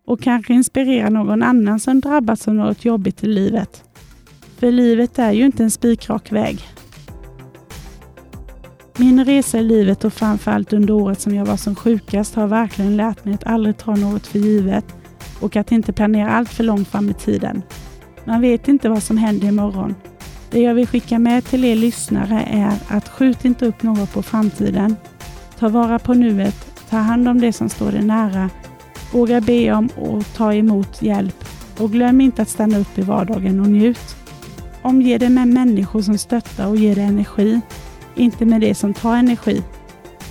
och 0.05 0.21
kanske 0.21 0.53
inspirera 0.53 1.09
någon 1.09 1.43
annan 1.43 1.79
som 1.79 1.99
drabbats 1.99 2.47
av 2.47 2.53
något 2.55 2.85
jobbigt 2.85 3.23
i 3.23 3.27
livet. 3.27 3.83
För 4.57 4.71
livet 4.71 5.19
är 5.19 5.31
ju 5.31 5.45
inte 5.45 5.63
en 5.63 5.71
spikrak 5.71 6.31
väg. 6.31 6.59
Min 8.97 9.25
resa 9.25 9.59
i 9.59 9.63
livet 9.63 10.03
och 10.03 10.13
framförallt 10.13 10.73
under 10.73 10.93
året 10.93 11.21
som 11.21 11.35
jag 11.35 11.45
var 11.45 11.57
som 11.57 11.75
sjukast 11.75 12.35
har 12.35 12.47
verkligen 12.47 12.97
lärt 12.97 13.25
mig 13.25 13.33
att 13.33 13.47
aldrig 13.47 13.77
ta 13.77 13.95
något 13.95 14.27
för 14.27 14.39
givet 14.39 14.85
och 15.39 15.55
att 15.55 15.71
inte 15.71 15.93
planera 15.93 16.29
allt 16.29 16.49
för 16.49 16.63
långt 16.63 16.87
fram 16.87 17.09
i 17.09 17.13
tiden. 17.13 17.61
Man 18.25 18.41
vet 18.41 18.67
inte 18.67 18.89
vad 18.89 19.03
som 19.03 19.17
händer 19.17 19.47
imorgon. 19.47 19.95
Det 20.51 20.59
jag 20.59 20.73
vill 20.73 20.87
skicka 20.87 21.19
med 21.19 21.45
till 21.45 21.65
er 21.65 21.75
lyssnare 21.75 22.43
är 22.51 22.73
att 22.87 23.09
skjut 23.09 23.45
inte 23.45 23.65
upp 23.65 23.83
något 23.83 24.13
på 24.13 24.23
framtiden. 24.23 24.95
Ta 25.59 25.69
vara 25.69 25.99
på 25.99 26.13
nuet, 26.13 26.85
ta 26.89 26.97
hand 26.97 27.27
om 27.27 27.41
det 27.41 27.53
som 27.53 27.69
står 27.69 27.91
dig 27.91 28.03
nära, 28.03 28.49
våga 29.11 29.41
be 29.41 29.71
om 29.71 29.87
och 29.87 30.25
ta 30.35 30.53
emot 30.53 31.01
hjälp 31.01 31.45
och 31.77 31.91
glöm 31.91 32.21
inte 32.21 32.41
att 32.41 32.49
stanna 32.49 32.77
upp 32.77 32.97
i 32.97 33.01
vardagen 33.01 33.59
och 33.59 33.69
njut. 33.69 34.15
Omge 34.81 35.17
dig 35.17 35.29
med 35.29 35.47
människor 35.47 36.01
som 36.01 36.17
stöttar 36.17 36.67
och 36.67 36.77
ger 36.77 36.95
dig 36.95 37.03
energi, 37.03 37.61
inte 38.15 38.45
med 38.45 38.61
det 38.61 38.75
som 38.75 38.93
tar 38.93 39.15
energi. 39.15 39.63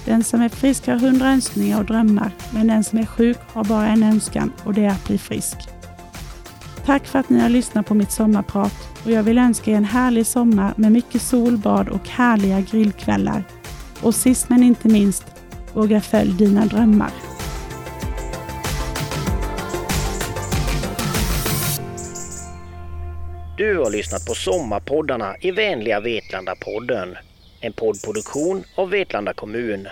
Den 0.05 0.25
som 0.25 0.41
är 0.41 0.49
frisk 0.49 0.87
har 0.87 0.99
hundra 0.99 1.29
önskningar 1.29 1.79
och 1.79 1.87
drömmar, 1.87 2.31
men 2.51 2.67
den 2.67 2.85
som 2.85 2.99
är 2.99 3.07
sjuk 3.07 3.39
har 3.53 3.65
bara 3.65 3.87
en 3.87 4.03
önskan 4.03 4.53
och 4.65 4.75
det 4.75 4.85
är 4.85 4.91
att 4.91 5.07
bli 5.07 5.19
frisk. 5.19 5.78
Tack 6.89 7.07
för 7.07 7.19
att 7.19 7.31
ni 7.31 7.41
har 7.41 7.49
lyssnat 7.49 7.87
på 7.87 7.95
mitt 7.95 8.11
sommarprat 8.11 8.73
och 9.05 9.11
jag 9.11 9.23
vill 9.23 9.39
önska 9.39 9.71
er 9.71 9.75
en 9.75 9.85
härlig 9.85 10.27
sommar 10.27 10.75
med 10.77 10.93
mycket 10.93 11.23
solbad 11.23 11.89
och 11.89 12.09
härliga 12.09 12.61
grillkvällar. 12.61 13.45
Och 14.03 14.15
sist 14.15 14.49
men 14.49 14.63
inte 14.63 14.89
minst, 14.89 15.25
våga 15.73 16.01
följ 16.01 16.33
dina 16.33 16.67
drömmar. 16.67 17.11
Du 23.57 23.79
har 23.79 23.91
lyssnat 23.91 24.27
på 24.27 24.35
Sommarpoddarna 24.35 25.37
i 25.41 25.51
vänliga 25.51 26.01
Vetlanda-podden. 26.01 27.17
En 27.61 27.73
poddproduktion 27.73 28.65
av 28.75 28.91
Vetlanda 28.91 29.33
kommun 29.35 29.89